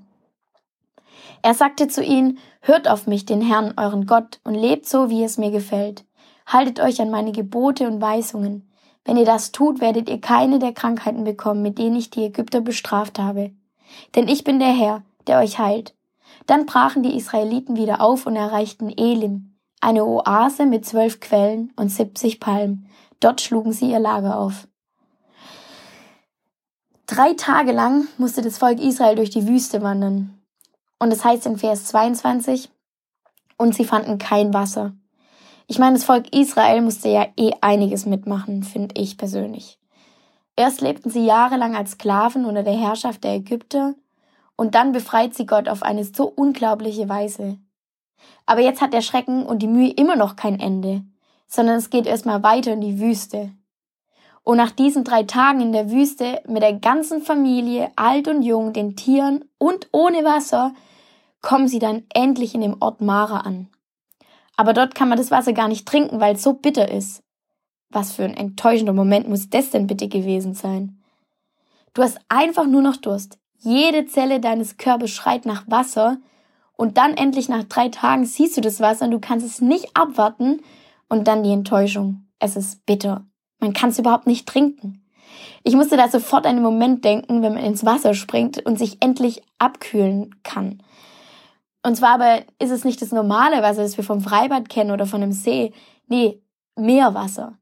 Er 1.42 1.54
sagte 1.54 1.88
zu 1.88 2.04
ihnen, 2.04 2.38
Hört 2.62 2.88
auf 2.88 3.08
mich, 3.08 3.26
den 3.26 3.42
Herrn, 3.42 3.74
euren 3.78 4.08
Gott, 4.08 4.40
und 4.44 4.56
lebt 4.56 4.88
so, 4.88 5.10
wie 5.10 5.24
es 5.24 5.38
mir 5.38 5.52
gefällt. 5.52 6.06
Haltet 6.46 6.80
euch 6.80 7.00
an 7.02 7.10
meine 7.10 7.32
Gebote 7.32 7.88
und 7.88 8.02
Weisungen. 8.02 8.70
Wenn 9.06 9.18
ihr 9.18 9.26
das 9.26 9.52
tut, 9.52 9.82
werdet 9.82 10.10
ihr 10.10 10.20
keine 10.20 10.60
der 10.60 10.74
Krankheiten 10.74 11.24
bekommen, 11.24 11.62
mit 11.62 11.78
denen 11.78 11.96
ich 11.96 12.10
die 12.10 12.26
Ägypter 12.26 12.62
bestraft 12.62 13.20
habe. 13.20 13.52
Denn 14.16 14.28
ich 14.28 14.44
bin 14.44 14.60
der 14.60 14.74
Herr, 14.74 15.04
der 15.28 15.40
euch 15.40 15.60
heilt. 15.60 15.95
Dann 16.46 16.66
brachen 16.66 17.04
die 17.04 17.16
Israeliten 17.16 17.76
wieder 17.76 18.02
auf 18.02 18.26
und 18.26 18.36
erreichten 18.36 18.90
Elim, 18.90 19.56
eine 19.82 20.06
Oase 20.06 20.66
mit 20.66 20.86
zwölf 20.86 21.20
Quellen 21.20 21.74
und 21.76 21.90
siebzig 21.90 22.40
Palmen. 22.40 22.90
Dort 23.20 23.42
schlugen 23.42 23.72
sie 23.72 23.90
ihr 23.92 24.00
Lager 24.00 24.38
auf. 24.38 24.68
Drei 27.08 27.34
Tage 27.34 27.72
lang 27.72 28.08
musste 28.18 28.42
das 28.42 28.58
Volk 28.58 28.80
Israel 28.80 29.16
durch 29.16 29.30
die 29.30 29.48
Wüste 29.48 29.82
wandern. 29.82 30.42
Und 31.00 31.12
es 31.12 31.24
heißt 31.24 31.46
in 31.46 31.58
Vers 31.58 31.86
22, 31.86 32.70
und 33.58 33.76
sie 33.76 33.86
fanden 33.86 34.18
kein 34.18 34.54
Wasser. 34.54 34.94
Ich 35.68 35.80
meine, 35.80 35.94
das 35.94 36.04
Volk 36.04 36.36
Israel 36.36 36.82
musste 36.82 37.10
ja 37.10 37.28
eh 37.38 37.52
einiges 37.62 38.06
mitmachen, 38.06 38.64
finde 38.64 39.00
ich 39.00 39.18
persönlich. 39.18 39.80
Erst 40.56 40.82
lebten 40.82 41.10
sie 41.10 41.26
jahrelang 41.26 41.76
als 41.76 41.92
Sklaven 41.92 42.46
unter 42.46 42.64
der 42.64 42.78
Herrschaft 42.78 43.24
der 43.24 43.36
Ägypter 43.36 43.96
und 44.56 44.76
dann 44.76 44.92
befreit 44.92 45.34
sie 45.34 45.46
Gott 45.46 45.68
auf 45.68 45.84
eine 45.84 46.04
so 46.04 46.26
unglaubliche 46.26 47.10
Weise. 47.10 47.58
Aber 48.46 48.62
jetzt 48.62 48.82
hat 48.82 48.94
der 48.94 49.02
Schrecken 49.02 49.46
und 49.46 49.60
die 49.60 49.68
Mühe 49.68 49.92
immer 49.92 50.16
noch 50.16 50.36
kein 50.36 50.60
Ende, 50.60 51.04
sondern 51.48 51.78
es 51.78 51.90
geht 51.90 52.06
erstmal 52.06 52.44
weiter 52.44 52.74
in 52.74 52.82
die 52.82 53.00
Wüste. 53.00 53.52
Und 54.44 54.58
nach 54.58 54.72
diesen 54.72 55.04
drei 55.04 55.24
Tagen 55.24 55.60
in 55.60 55.72
der 55.72 55.90
Wüste 55.90 56.42
mit 56.48 56.62
der 56.62 56.74
ganzen 56.74 57.22
Familie, 57.22 57.92
alt 57.96 58.28
und 58.28 58.44
jung, 58.44 58.74
den 58.74 58.96
Tieren 58.96 59.46
und 59.58 59.88
ohne 59.92 60.24
Wasser, 60.24 60.74
kommen 61.42 61.68
sie 61.68 61.80
dann 61.80 62.04
endlich 62.14 62.54
in 62.54 62.62
dem 62.62 62.78
Ort 62.80 63.02
Mara 63.02 63.40
an. 63.40 63.70
Aber 64.56 64.74
dort 64.74 64.96
kann 64.96 65.10
man 65.10 65.18
das 65.18 65.32
Wasser 65.32 65.54
gar 65.54 65.68
nicht 65.68 65.88
trinken, 65.88 66.20
weil 66.20 66.36
es 66.36 66.44
so 66.44 66.54
bitter 66.54 66.90
ist. 66.90 67.24
Was 67.90 68.14
für 68.14 68.24
ein 68.24 68.38
enttäuschender 68.38 68.94
Moment 68.94 69.28
muss 69.28 69.50
das 69.50 69.72
denn 69.72 69.88
bitte 69.88 70.08
gewesen 70.08 70.54
sein? 70.54 71.04
Du 71.94 72.04
hast 72.04 72.20
einfach 72.30 72.66
nur 72.66 72.82
noch 72.82 72.98
Durst. 72.98 73.40
Jede 73.60 74.06
Zelle 74.06 74.40
deines 74.40 74.78
Körpers 74.78 75.12
schreit 75.12 75.46
nach 75.46 75.64
Wasser 75.68 76.18
und 76.78 76.98
dann 76.98 77.16
endlich 77.16 77.50
nach 77.50 77.64
drei 77.64 77.90
Tagen 77.90 78.26
siehst 78.26 78.58
du 78.58 78.62
das 78.62 78.80
Wasser 78.80 79.06
und 79.06 79.12
du 79.12 79.20
kannst 79.20 79.46
es 79.46 79.62
nicht 79.62 79.96
abwarten 79.96 80.62
und 81.10 81.28
dann 81.28 81.44
die 81.44 81.52
Enttäuschung. 81.52 82.26
Es 82.40 82.56
ist 82.56 82.86
bitter. 82.86 83.26
Man 83.60 83.74
kann 83.74 83.90
es 83.90 84.00
überhaupt 84.00 84.28
nicht 84.28 84.48
trinken. 84.48 85.02
Ich 85.64 85.76
musste 85.76 85.98
da 85.98 86.08
sofort 86.10 86.46
den 86.46 86.62
Moment 86.62 87.04
denken, 87.04 87.42
wenn 87.42 87.54
man 87.54 87.64
ins 87.64 87.86
Wasser 87.86 88.14
springt 88.14 88.64
und 88.66 88.78
sich 88.78 89.02
endlich 89.02 89.42
abkühlen 89.58 90.36
kann. 90.44 90.84
Und 91.84 91.96
zwar 91.96 92.16
aber 92.16 92.44
ist 92.60 92.72
es 92.72 92.84
nicht 92.84 93.02
das 93.02 93.12
normale 93.12 93.62
Wasser, 93.62 93.84
das 93.84 93.98
wir 93.98 94.04
vom 94.04 94.22
Freibad 94.22 94.70
kennen 94.70 94.92
oder 94.92 95.06
von 95.06 95.24
einem 95.24 95.32
See. 95.32 95.74
Nee, 96.08 96.42
Meerwasser 96.76 97.58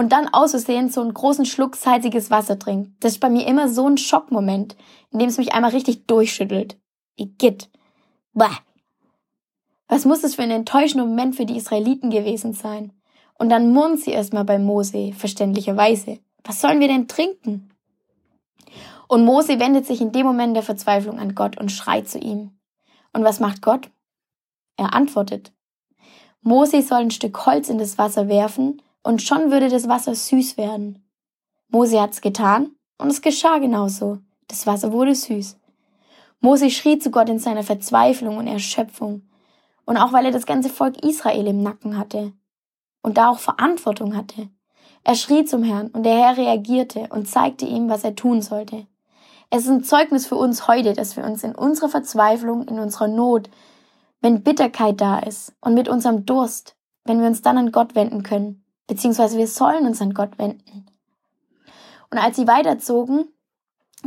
und 0.00 0.12
dann 0.12 0.28
auszusehen 0.28 0.88
so 0.88 1.02
einen 1.02 1.12
großen 1.12 1.44
Schluck 1.44 1.76
salziges 1.76 2.30
Wasser 2.30 2.58
trinkt. 2.58 3.04
Das 3.04 3.12
ist 3.12 3.18
bei 3.18 3.28
mir 3.28 3.46
immer 3.46 3.68
so 3.68 3.86
ein 3.86 3.98
Schockmoment, 3.98 4.74
in 5.10 5.18
dem 5.18 5.28
es 5.28 5.36
mich 5.36 5.52
einmal 5.52 5.72
richtig 5.72 6.06
durchschüttelt. 6.06 6.78
Igitt. 7.16 7.68
Bah. 8.32 8.60
Was 9.88 10.06
muss 10.06 10.24
es 10.24 10.36
für 10.36 10.42
ein 10.42 10.50
enttäuschender 10.50 11.04
Moment 11.04 11.36
für 11.36 11.44
die 11.44 11.58
Israeliten 11.58 12.08
gewesen 12.08 12.54
sein? 12.54 12.94
Und 13.38 13.50
dann 13.50 13.74
murren 13.74 13.98
sie 13.98 14.12
erstmal 14.12 14.46
bei 14.46 14.58
Mose, 14.58 15.12
verständlicherweise. 15.12 16.20
Was 16.44 16.62
sollen 16.62 16.80
wir 16.80 16.88
denn 16.88 17.06
trinken? 17.06 17.68
Und 19.06 19.26
Mose 19.26 19.60
wendet 19.60 19.84
sich 19.84 20.00
in 20.00 20.12
dem 20.12 20.24
Moment 20.24 20.56
der 20.56 20.62
Verzweiflung 20.62 21.18
an 21.18 21.34
Gott 21.34 21.60
und 21.60 21.70
schreit 21.70 22.08
zu 22.08 22.18
ihm. 22.18 22.52
Und 23.12 23.22
was 23.22 23.38
macht 23.38 23.60
Gott? 23.60 23.90
Er 24.78 24.94
antwortet. 24.94 25.52
Mose 26.40 26.80
soll 26.80 27.00
ein 27.00 27.10
Stück 27.10 27.44
Holz 27.44 27.68
in 27.68 27.76
das 27.76 27.98
Wasser 27.98 28.28
werfen 28.28 28.80
und 29.02 29.22
schon 29.22 29.50
würde 29.50 29.68
das 29.68 29.88
Wasser 29.88 30.14
süß 30.14 30.56
werden. 30.56 31.04
Mose 31.68 32.00
hat's 32.00 32.20
getan 32.20 32.72
und 32.98 33.08
es 33.08 33.22
geschah 33.22 33.58
genauso. 33.58 34.18
Das 34.48 34.66
Wasser 34.66 34.92
wurde 34.92 35.14
süß. 35.14 35.56
Mose 36.40 36.70
schrie 36.70 36.98
zu 36.98 37.10
Gott 37.10 37.28
in 37.28 37.38
seiner 37.38 37.62
Verzweiflung 37.62 38.38
und 38.38 38.46
Erschöpfung. 38.46 39.22
Und 39.84 39.96
auch 39.96 40.12
weil 40.12 40.26
er 40.26 40.32
das 40.32 40.46
ganze 40.46 40.68
Volk 40.68 41.04
Israel 41.04 41.46
im 41.46 41.62
Nacken 41.62 41.96
hatte. 41.96 42.32
Und 43.02 43.18
da 43.18 43.30
auch 43.30 43.38
Verantwortung 43.38 44.16
hatte. 44.16 44.48
Er 45.04 45.14
schrie 45.14 45.44
zum 45.44 45.62
Herrn 45.62 45.88
und 45.88 46.04
der 46.04 46.16
Herr 46.16 46.36
reagierte 46.36 47.08
und 47.10 47.28
zeigte 47.28 47.64
ihm, 47.64 47.88
was 47.88 48.04
er 48.04 48.14
tun 48.14 48.42
sollte. 48.42 48.86
Es 49.48 49.64
ist 49.64 49.70
ein 49.70 49.84
Zeugnis 49.84 50.26
für 50.26 50.36
uns 50.36 50.68
heute, 50.68 50.92
dass 50.92 51.16
wir 51.16 51.24
uns 51.24 51.42
in 51.42 51.54
unserer 51.54 51.88
Verzweiflung, 51.88 52.68
in 52.68 52.78
unserer 52.78 53.08
Not, 53.08 53.50
wenn 54.20 54.42
Bitterkeit 54.42 55.00
da 55.00 55.18
ist 55.18 55.54
und 55.60 55.74
mit 55.74 55.88
unserem 55.88 56.26
Durst, 56.26 56.76
wenn 57.04 57.20
wir 57.20 57.26
uns 57.26 57.42
dann 57.42 57.58
an 57.58 57.72
Gott 57.72 57.94
wenden 57.94 58.22
können, 58.22 58.64
beziehungsweise 58.90 59.38
wir 59.38 59.46
sollen 59.46 59.86
uns 59.86 60.02
an 60.02 60.14
Gott 60.14 60.36
wenden. 60.36 60.84
Und 62.10 62.18
als 62.18 62.34
sie 62.34 62.48
weiterzogen, 62.48 63.28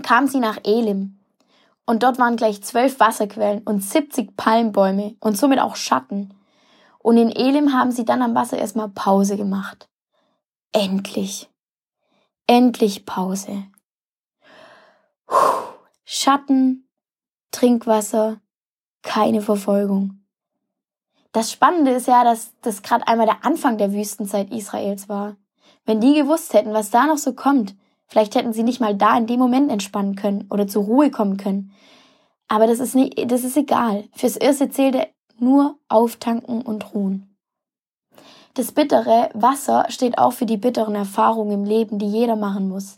kam 0.01 0.27
sie 0.27 0.41
nach 0.41 0.59
Elim. 0.65 1.19
Und 1.85 2.03
dort 2.03 2.19
waren 2.19 2.35
gleich 2.35 2.61
zwölf 2.63 2.99
Wasserquellen 2.99 3.61
und 3.63 3.81
70 3.81 4.35
Palmbäume 4.35 5.15
und 5.21 5.37
somit 5.37 5.59
auch 5.59 5.77
Schatten. 5.77 6.33
Und 6.99 7.15
in 7.15 7.29
Elim 7.29 7.71
haben 7.71 7.93
sie 7.93 8.03
dann 8.03 8.21
am 8.21 8.35
Wasser 8.35 8.57
erstmal 8.57 8.89
Pause 8.89 9.37
gemacht. 9.37 9.87
Endlich. 10.73 11.49
Endlich 12.45 13.05
Pause. 13.05 13.63
Puh. 15.27 15.35
Schatten, 16.03 16.89
Trinkwasser, 17.51 18.41
keine 19.01 19.41
Verfolgung. 19.41 20.22
Das 21.33 21.51
Spannende 21.51 21.91
ist 21.91 22.07
ja, 22.07 22.23
dass 22.23 22.53
das 22.61 22.83
gerade 22.83 23.07
einmal 23.07 23.25
der 23.25 23.43
Anfang 23.43 23.79
der 23.79 23.91
Wüstenzeit 23.91 24.51
Israels 24.51 25.09
war. 25.09 25.35
Wenn 25.83 25.99
die 25.99 26.13
gewusst 26.13 26.53
hätten, 26.53 26.73
was 26.73 26.91
da 26.91 27.07
noch 27.07 27.17
so 27.17 27.33
kommt, 27.33 27.75
vielleicht 28.07 28.35
hätten 28.35 28.53
sie 28.53 28.61
nicht 28.61 28.79
mal 28.79 28.95
da 28.95 29.17
in 29.17 29.25
dem 29.25 29.39
Moment 29.39 29.71
entspannen 29.71 30.15
können 30.15 30.47
oder 30.51 30.67
zur 30.67 30.83
Ruhe 30.83 31.09
kommen 31.09 31.37
können. 31.37 31.73
Aber 32.47 32.67
das 32.67 32.79
ist 32.79 32.93
nicht, 32.93 33.31
das 33.31 33.43
ist 33.43 33.57
egal. 33.57 34.05
Fürs 34.13 34.37
Erste 34.37 34.69
zählte 34.69 35.07
nur 35.39 35.79
auftanken 35.89 36.61
und 36.61 36.93
ruhen. 36.93 37.35
Das 38.53 38.71
bittere 38.71 39.31
Wasser 39.33 39.85
steht 39.89 40.19
auch 40.19 40.33
für 40.33 40.45
die 40.45 40.57
bitteren 40.57 40.93
Erfahrungen 40.93 41.51
im 41.51 41.65
Leben, 41.65 41.97
die 41.97 42.05
jeder 42.05 42.35
machen 42.35 42.69
muss. 42.69 42.97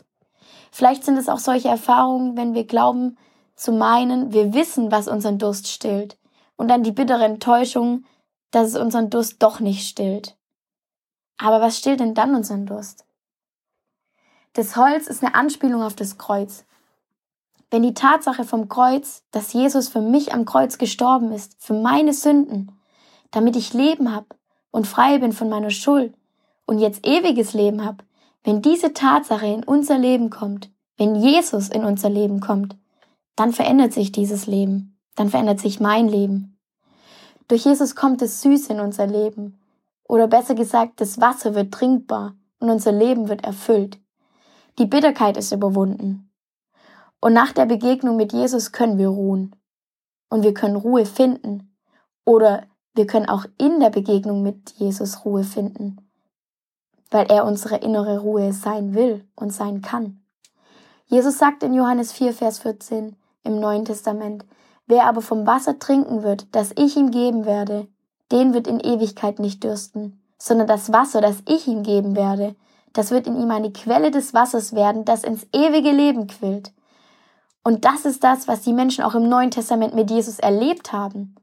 Vielleicht 0.70 1.04
sind 1.04 1.16
es 1.16 1.30
auch 1.30 1.38
solche 1.38 1.68
Erfahrungen, 1.68 2.36
wenn 2.36 2.52
wir 2.52 2.66
glauben, 2.66 3.16
zu 3.54 3.72
meinen, 3.72 4.34
wir 4.34 4.52
wissen, 4.52 4.92
was 4.92 5.08
unseren 5.08 5.38
Durst 5.38 5.68
stillt, 5.68 6.18
und 6.56 6.68
dann 6.68 6.82
die 6.82 6.92
bittere 6.92 7.24
Enttäuschung, 7.24 8.04
dass 8.50 8.68
es 8.68 8.76
unseren 8.76 9.10
Durst 9.10 9.42
doch 9.42 9.60
nicht 9.60 9.86
stillt. 9.86 10.36
Aber 11.38 11.60
was 11.60 11.78
stillt 11.78 12.00
denn 12.00 12.14
dann 12.14 12.34
unseren 12.34 12.66
Durst? 12.66 13.04
Das 14.54 14.76
Holz 14.76 15.06
ist 15.06 15.22
eine 15.22 15.34
Anspielung 15.34 15.82
auf 15.82 15.94
das 15.94 16.16
Kreuz. 16.16 16.64
Wenn 17.70 17.82
die 17.82 17.94
Tatsache 17.94 18.44
vom 18.44 18.68
Kreuz, 18.68 19.22
dass 19.30 19.52
Jesus 19.52 19.88
für 19.88 20.00
mich 20.00 20.32
am 20.32 20.44
Kreuz 20.44 20.78
gestorben 20.78 21.32
ist, 21.32 21.56
für 21.58 21.74
meine 21.74 22.12
Sünden, 22.12 22.72
damit 23.32 23.56
ich 23.56 23.74
Leben 23.74 24.14
hab 24.14 24.36
und 24.70 24.86
frei 24.86 25.18
bin 25.18 25.32
von 25.32 25.48
meiner 25.48 25.70
Schuld 25.70 26.14
und 26.64 26.78
jetzt 26.78 27.06
ewiges 27.06 27.52
Leben 27.52 27.84
hab, 27.84 28.04
wenn 28.44 28.62
diese 28.62 28.94
Tatsache 28.94 29.46
in 29.46 29.64
unser 29.64 29.98
Leben 29.98 30.30
kommt, 30.30 30.70
wenn 30.96 31.16
Jesus 31.16 31.68
in 31.68 31.84
unser 31.84 32.08
Leben 32.08 32.40
kommt, 32.40 32.76
dann 33.34 33.52
verändert 33.52 33.92
sich 33.92 34.12
dieses 34.12 34.46
Leben, 34.46 34.96
dann 35.16 35.28
verändert 35.28 35.60
sich 35.60 35.80
mein 35.80 36.08
Leben. 36.08 36.55
Durch 37.48 37.64
Jesus 37.64 37.94
kommt 37.94 38.22
es 38.22 38.42
süß 38.42 38.68
in 38.68 38.80
unser 38.80 39.06
Leben, 39.06 39.58
oder 40.08 40.28
besser 40.28 40.54
gesagt, 40.54 41.00
das 41.00 41.20
Wasser 41.20 41.54
wird 41.54 41.72
trinkbar 41.72 42.36
und 42.60 42.70
unser 42.70 42.92
Leben 42.92 43.28
wird 43.28 43.44
erfüllt. 43.44 43.98
Die 44.78 44.86
Bitterkeit 44.86 45.36
ist 45.36 45.52
überwunden. 45.52 46.30
Und 47.20 47.32
nach 47.32 47.52
der 47.52 47.66
Begegnung 47.66 48.16
mit 48.16 48.32
Jesus 48.32 48.72
können 48.72 48.98
wir 48.98 49.08
ruhen. 49.08 49.56
Und 50.28 50.42
wir 50.44 50.54
können 50.54 50.76
Ruhe 50.76 51.06
finden. 51.06 51.76
Oder 52.24 52.66
wir 52.96 53.06
können 53.06 53.28
auch 53.28 53.44
in 53.58 53.78
der 53.78 53.90
Begegnung 53.90 54.42
mit 54.42 54.70
Jesus 54.76 55.24
Ruhe 55.24 55.44
finden, 55.44 55.98
weil 57.10 57.26
er 57.26 57.44
unsere 57.44 57.76
innere 57.76 58.20
Ruhe 58.20 58.54
sein 58.54 58.94
will 58.94 59.28
und 59.36 59.52
sein 59.52 59.82
kann. 59.82 60.22
Jesus 61.04 61.38
sagt 61.38 61.62
in 61.62 61.74
Johannes 61.74 62.12
4, 62.12 62.32
Vers 62.32 62.58
14, 62.60 63.14
im 63.44 63.60
Neuen 63.60 63.84
Testament. 63.84 64.46
Wer 64.86 65.06
aber 65.06 65.20
vom 65.20 65.46
Wasser 65.46 65.78
trinken 65.78 66.22
wird, 66.22 66.46
das 66.54 66.72
ich 66.76 66.96
ihm 66.96 67.10
geben 67.10 67.44
werde, 67.44 67.88
den 68.32 68.54
wird 68.54 68.66
in 68.66 68.80
Ewigkeit 68.80 69.38
nicht 69.38 69.64
dürsten, 69.64 70.22
sondern 70.38 70.66
das 70.66 70.92
Wasser, 70.92 71.20
das 71.20 71.42
ich 71.48 71.66
ihm 71.66 71.82
geben 71.82 72.16
werde, 72.16 72.54
das 72.92 73.10
wird 73.10 73.26
in 73.26 73.36
ihm 73.40 73.50
eine 73.50 73.72
Quelle 73.72 74.10
des 74.10 74.32
Wassers 74.32 74.74
werden, 74.74 75.04
das 75.04 75.24
ins 75.24 75.46
ewige 75.52 75.90
Leben 75.90 76.26
quillt. 76.26 76.72
Und 77.62 77.84
das 77.84 78.04
ist 78.04 78.22
das, 78.22 78.46
was 78.46 78.62
die 78.62 78.72
Menschen 78.72 79.02
auch 79.04 79.14
im 79.14 79.28
Neuen 79.28 79.50
Testament 79.50 79.94
mit 79.94 80.10
Jesus 80.10 80.38
erlebt 80.38 80.92
haben. 80.92 81.34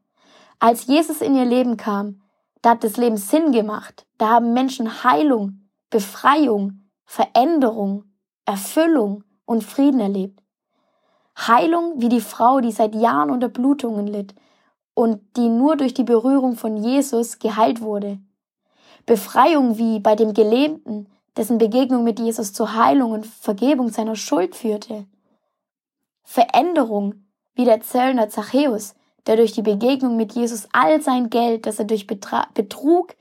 Als 0.60 0.88
Jesus 0.88 1.22
in 1.22 1.36
ihr 1.36 1.46
Leben 1.46 1.76
kam, 1.76 2.22
da 2.62 2.72
hat 2.72 2.84
das 2.84 2.96
Leben 2.96 3.18
Sinn 3.18 3.52
gemacht. 3.52 4.06
Da 4.18 4.30
haben 4.30 4.54
Menschen 4.54 5.04
Heilung, 5.04 5.68
Befreiung, 5.90 6.90
Veränderung, 7.04 8.06
Erfüllung 8.46 9.26
und 9.46 9.64
Frieden 9.64 10.00
erlebt. 10.00 10.43
Heilung 11.38 12.02
wie 12.02 12.10
die 12.10 12.22
Frau, 12.22 12.60
die 12.60 12.72
seit 12.72 12.96
Jahren 12.96 13.32
unter 13.32 13.50
Blutungen 13.50 14.08
litt 14.08 14.36
und 14.94 15.22
die 15.36 15.50
nur 15.50 15.76
durch 15.76 15.94
die 15.94 16.04
Berührung 16.04 16.56
von 16.56 16.78
Jesus 16.78 17.40
geheilt 17.40 17.82
wurde. 17.82 18.20
Befreiung 19.06 19.78
wie 19.78 20.00
bei 20.00 20.16
dem 20.16 20.34
Gelähmten, 20.34 21.08
dessen 21.36 21.58
Begegnung 21.58 22.04
mit 22.04 22.20
Jesus 22.20 22.54
zur 22.54 22.76
Heilung 22.76 23.12
und 23.12 23.26
Vergebung 23.26 23.90
seiner 23.90 24.16
Schuld 24.16 24.56
führte. 24.56 25.06
Veränderung 26.24 27.26
wie 27.56 27.66
der 27.66 27.82
Zöllner 27.82 28.30
Zachäus, 28.30 28.96
der 29.26 29.36
durch 29.36 29.52
die 29.52 29.62
Begegnung 29.62 30.16
mit 30.16 30.34
Jesus 30.34 30.68
all 30.72 31.02
sein 31.02 31.30
Geld, 31.30 31.66
das 31.66 31.80
er 31.80 31.86
durch 31.86 32.08
Betra 32.08 32.48
Betrug, 32.54 33.16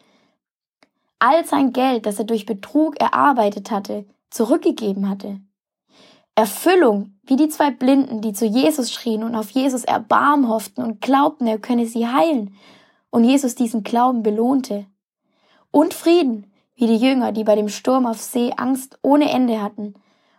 all 1.19 1.45
sein 1.45 1.73
Geld, 1.73 2.07
das 2.07 2.19
er 2.19 2.25
durch 2.25 2.47
Betrug 2.47 3.01
erarbeitet 3.01 3.71
hatte, 3.71 4.07
zurückgegeben 4.31 5.09
hatte. 5.09 5.41
Erfüllung, 6.35 7.15
wie 7.25 7.37
die 7.37 7.49
zwei 7.49 7.71
Blinden, 7.71 8.21
die 8.23 8.33
zu 8.33 8.47
Jesus 8.47 8.93
schrien 8.93 9.23
und 9.23 9.35
auf 9.35 9.51
Jesus 9.51 9.85
Erbarm 9.85 10.49
hofften 10.49 10.83
und 10.83 11.01
glaubten, 11.01 11.47
er 11.47 11.59
könne 11.59 11.87
sie 11.87 12.07
heilen, 12.07 12.57
und 13.11 13.25
Jesus 13.25 13.55
diesen 13.55 13.83
Glauben 13.83 14.23
belohnte. 14.23 14.87
Und 15.71 15.93
Frieden, 15.93 16.51
wie 16.75 16.87
die 16.87 16.97
Jünger, 16.97 17.33
die 17.33 17.45
bei 17.45 17.55
dem 17.55 17.69
Sturm 17.69 18.07
auf 18.07 18.21
See 18.21 18.53
Angst 18.57 18.99
ohne 19.03 19.31
Ende 19.31 19.61
hatten, 19.61 19.95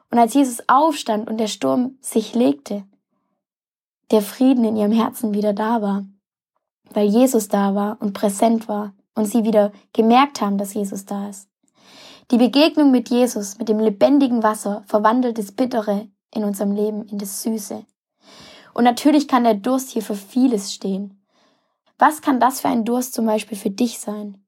und 0.09 0.19
als 0.19 0.33
Jesus 0.33 0.63
aufstand 0.67 1.29
und 1.29 1.37
der 1.37 1.47
Sturm 1.47 1.97
sich 2.01 2.35
legte, 2.35 2.83
der 4.11 4.21
Frieden 4.21 4.63
in 4.65 4.75
ihrem 4.75 4.91
Herzen 4.91 5.33
wieder 5.33 5.53
da 5.53 5.81
war, 5.81 6.05
weil 6.91 7.07
Jesus 7.07 7.47
da 7.47 7.73
war 7.73 7.97
und 7.99 8.13
präsent 8.13 8.67
war 8.67 8.93
und 9.15 9.25
sie 9.25 9.43
wieder 9.43 9.71
gemerkt 9.91 10.41
haben, 10.41 10.57
dass 10.57 10.73
Jesus 10.73 11.05
da 11.05 11.29
ist. 11.29 11.49
Die 12.31 12.37
Begegnung 12.37 12.91
mit 12.91 13.09
Jesus, 13.09 13.57
mit 13.57 13.69
dem 13.69 13.79
lebendigen 13.79 14.43
Wasser, 14.43 14.83
verwandelt 14.85 15.37
das 15.37 15.51
Bittere 15.51 16.07
in 16.33 16.43
unserem 16.43 16.71
Leben 16.71 17.05
in 17.05 17.17
das 17.17 17.43
Süße. 17.43 17.85
Und 18.73 18.83
natürlich 18.83 19.27
kann 19.27 19.43
der 19.43 19.55
Durst 19.55 19.89
hier 19.89 20.01
für 20.01 20.15
vieles 20.15 20.73
stehen. 20.73 21.21
Was 21.99 22.21
kann 22.21 22.39
das 22.39 22.61
für 22.61 22.69
ein 22.69 22.85
Durst 22.85 23.13
zum 23.13 23.25
Beispiel 23.25 23.57
für 23.57 23.69
dich 23.69 23.99
sein? 23.99 24.43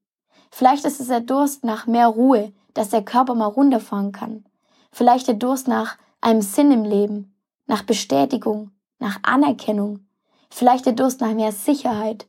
Vielleicht 0.50 0.84
ist 0.84 1.00
es 1.00 1.08
der 1.08 1.20
Durst 1.20 1.64
nach 1.64 1.86
mehr 1.86 2.08
Ruhe, 2.08 2.52
dass 2.74 2.90
der 2.90 3.04
Körper 3.04 3.34
mal 3.34 3.46
runterfahren 3.46 4.12
kann. 4.12 4.44
Vielleicht 4.90 5.28
der 5.28 5.34
Durst 5.34 5.68
nach 5.68 5.96
einem 6.20 6.42
Sinn 6.42 6.72
im 6.72 6.84
Leben, 6.84 7.36
nach 7.66 7.82
Bestätigung, 7.82 8.70
nach 8.98 9.18
Anerkennung. 9.22 10.06
Vielleicht 10.50 10.86
der 10.86 10.94
Durst 10.94 11.20
nach 11.20 11.34
mehr 11.34 11.52
Sicherheit. 11.52 12.26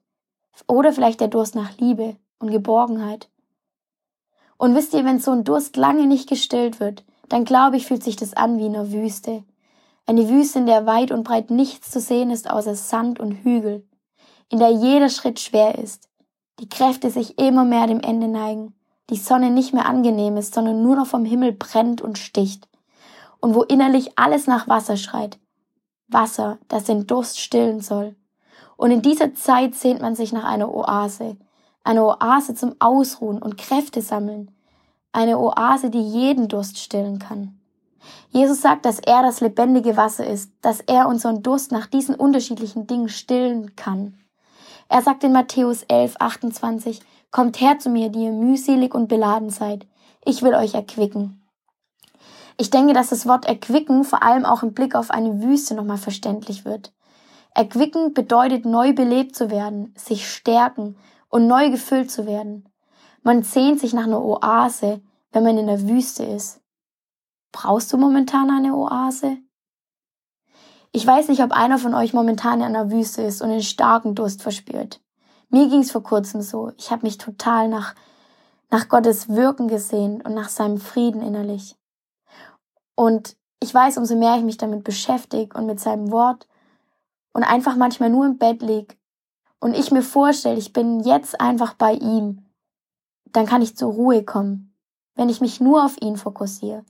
Oder 0.67 0.91
vielleicht 0.91 1.21
der 1.21 1.29
Durst 1.29 1.55
nach 1.55 1.77
Liebe 1.77 2.17
und 2.39 2.51
Geborgenheit. 2.51 3.29
Und 4.57 4.75
wisst 4.75 4.93
ihr, 4.93 5.05
wenn 5.05 5.19
so 5.19 5.31
ein 5.31 5.43
Durst 5.43 5.77
lange 5.77 6.07
nicht 6.07 6.27
gestillt 6.27 6.79
wird, 6.79 7.03
dann 7.29 7.45
glaube 7.45 7.77
ich, 7.77 7.85
fühlt 7.85 8.03
sich 8.03 8.15
das 8.15 8.33
an 8.33 8.57
wie 8.57 8.65
in 8.65 8.75
einer 8.75 8.91
Wüste. 8.91 9.43
Eine 10.05 10.29
Wüste, 10.29 10.59
in 10.59 10.65
der 10.65 10.85
weit 10.85 11.11
und 11.11 11.23
breit 11.23 11.51
nichts 11.51 11.91
zu 11.91 11.99
sehen 11.99 12.31
ist 12.31 12.49
außer 12.49 12.75
Sand 12.75 13.19
und 13.19 13.43
Hügel, 13.43 13.85
in 14.49 14.59
der 14.59 14.71
jeder 14.71 15.09
Schritt 15.09 15.39
schwer 15.39 15.77
ist, 15.77 16.07
die 16.59 16.69
Kräfte 16.69 17.11
sich 17.11 17.37
immer 17.37 17.65
mehr 17.65 17.87
dem 17.87 17.99
Ende 17.99 18.27
neigen, 18.27 18.73
die 19.09 19.17
Sonne 19.17 19.51
nicht 19.51 19.73
mehr 19.73 19.85
angenehm 19.85 20.37
ist, 20.37 20.53
sondern 20.53 20.81
nur 20.81 20.95
noch 20.95 21.07
vom 21.07 21.25
Himmel 21.25 21.51
brennt 21.51 22.01
und 22.01 22.17
sticht, 22.17 22.67
und 23.39 23.53
wo 23.53 23.63
innerlich 23.63 24.17
alles 24.17 24.47
nach 24.47 24.67
Wasser 24.67 24.97
schreit. 24.97 25.37
Wasser, 26.07 26.57
das 26.69 26.85
den 26.85 27.05
Durst 27.05 27.39
stillen 27.39 27.81
soll. 27.81 28.15
Und 28.77 28.91
in 28.91 29.01
dieser 29.01 29.35
Zeit 29.35 29.75
sehnt 29.75 30.01
man 30.01 30.15
sich 30.15 30.31
nach 30.31 30.45
einer 30.45 30.73
Oase, 30.73 31.35
eine 31.87 32.03
Oase 32.03 32.53
zum 32.53 32.75
Ausruhen 32.79 33.41
und 33.41 33.57
Kräfte 33.57 34.01
sammeln, 34.01 34.51
eine 35.13 35.39
Oase, 35.39 35.89
die 35.89 36.01
jeden 36.01 36.49
Durst 36.49 36.77
stillen 36.77 37.17
kann. 37.17 37.57
Jesus 38.29 38.61
sagt, 38.61 38.85
dass 38.85 38.99
er 38.99 39.21
das 39.21 39.39
lebendige 39.39 39.95
Wasser 39.95 40.27
ist, 40.27 40.51
dass 40.61 40.81
er 40.81 41.07
unseren 41.07 41.43
Durst 41.43 41.71
nach 41.71 41.87
diesen 41.87 42.15
unterschiedlichen 42.15 42.87
Dingen 42.87 43.07
stillen 43.07 43.75
kann. 43.77 44.17
Er 44.89 45.01
sagt 45.01 45.23
in 45.23 45.31
Matthäus 45.31 45.83
11, 45.83 46.17
28, 46.19 46.99
Kommt 47.31 47.61
her 47.61 47.79
zu 47.79 47.89
mir, 47.89 48.09
die 48.09 48.25
ihr 48.25 48.31
mühselig 48.31 48.93
und 48.93 49.07
beladen 49.07 49.49
seid. 49.49 49.87
Ich 50.25 50.43
will 50.43 50.55
euch 50.55 50.73
erquicken. 50.73 51.41
Ich 52.57 52.69
denke, 52.69 52.93
dass 52.93 53.09
das 53.09 53.27
Wort 53.27 53.45
erquicken 53.45 54.03
vor 54.03 54.23
allem 54.23 54.45
auch 54.45 54.63
im 54.63 54.73
Blick 54.73 54.95
auf 54.95 55.09
eine 55.09 55.41
Wüste 55.41 55.75
nochmal 55.75 55.97
verständlich 55.97 56.65
wird. 56.65 56.91
Erquicken 57.53 58.13
bedeutet 58.13 58.65
neu 58.65 58.93
belebt 58.93 59.35
zu 59.35 59.49
werden, 59.49 59.93
sich 59.97 60.29
stärken 60.29 60.97
und 61.37 61.45
neu 61.47 61.69
gefüllt 61.69 62.09
zu 62.09 62.25
werden. 62.25 62.67
Man 63.21 63.43
sehnt 63.43 63.79
sich 63.79 63.93
nach 63.93 64.05
einer 64.05 64.23
Oase, 64.23 65.01
wenn 65.31 65.43
man 65.43 65.57
in 65.57 65.67
der 65.67 65.87
Wüste 65.87 66.23
ist. 66.23 66.61
Brauchst 67.51 67.93
du 67.93 67.97
momentan 67.97 68.49
eine 68.49 68.75
Oase? 68.75 69.37
Ich 70.91 71.05
weiß 71.05 71.27
nicht, 71.27 71.43
ob 71.43 71.51
einer 71.51 71.77
von 71.77 71.93
euch 71.93 72.13
momentan 72.13 72.61
in 72.61 72.65
einer 72.65 72.89
Wüste 72.89 73.21
ist 73.21 73.43
und 73.43 73.51
einen 73.51 73.61
starken 73.61 74.15
Durst 74.15 74.41
verspürt. 74.41 74.99
Mir 75.49 75.69
ging's 75.69 75.91
vor 75.91 76.01
kurzem 76.01 76.41
so. 76.41 76.71
Ich 76.77 76.89
habe 76.89 77.05
mich 77.05 77.19
total 77.19 77.67
nach, 77.67 77.93
nach 78.71 78.89
Gottes 78.89 79.29
Wirken 79.29 79.67
gesehnt 79.67 80.25
und 80.25 80.33
nach 80.33 80.49
seinem 80.49 80.79
Frieden 80.79 81.21
innerlich. 81.21 81.75
Und 82.95 83.37
ich 83.61 83.71
weiß, 83.71 83.97
umso 83.97 84.15
mehr 84.15 84.37
ich 84.37 84.43
mich 84.43 84.57
damit 84.57 84.83
beschäftige 84.83 85.55
und 85.55 85.67
mit 85.67 85.79
seinem 85.79 86.11
Wort 86.11 86.47
und 87.31 87.43
einfach 87.43 87.75
manchmal 87.75 88.09
nur 88.09 88.25
im 88.25 88.39
Bett 88.39 88.63
lieg 88.63 88.97
und 89.59 89.75
ich 89.75 89.91
mir 89.91 90.03
vorstelle, 90.03 90.57
ich 90.57 90.73
bin 90.73 90.99
jetzt 91.01 91.39
einfach 91.39 91.73
bei 91.73 91.93
ihm, 91.93 92.45
dann 93.31 93.45
kann 93.45 93.61
ich 93.61 93.75
zur 93.75 93.91
Ruhe 93.93 94.23
kommen, 94.23 94.75
wenn 95.15 95.29
ich 95.29 95.41
mich 95.41 95.59
nur 95.59 95.83
auf 95.83 95.99
ihn 96.01 96.17
fokussiere. 96.17 96.85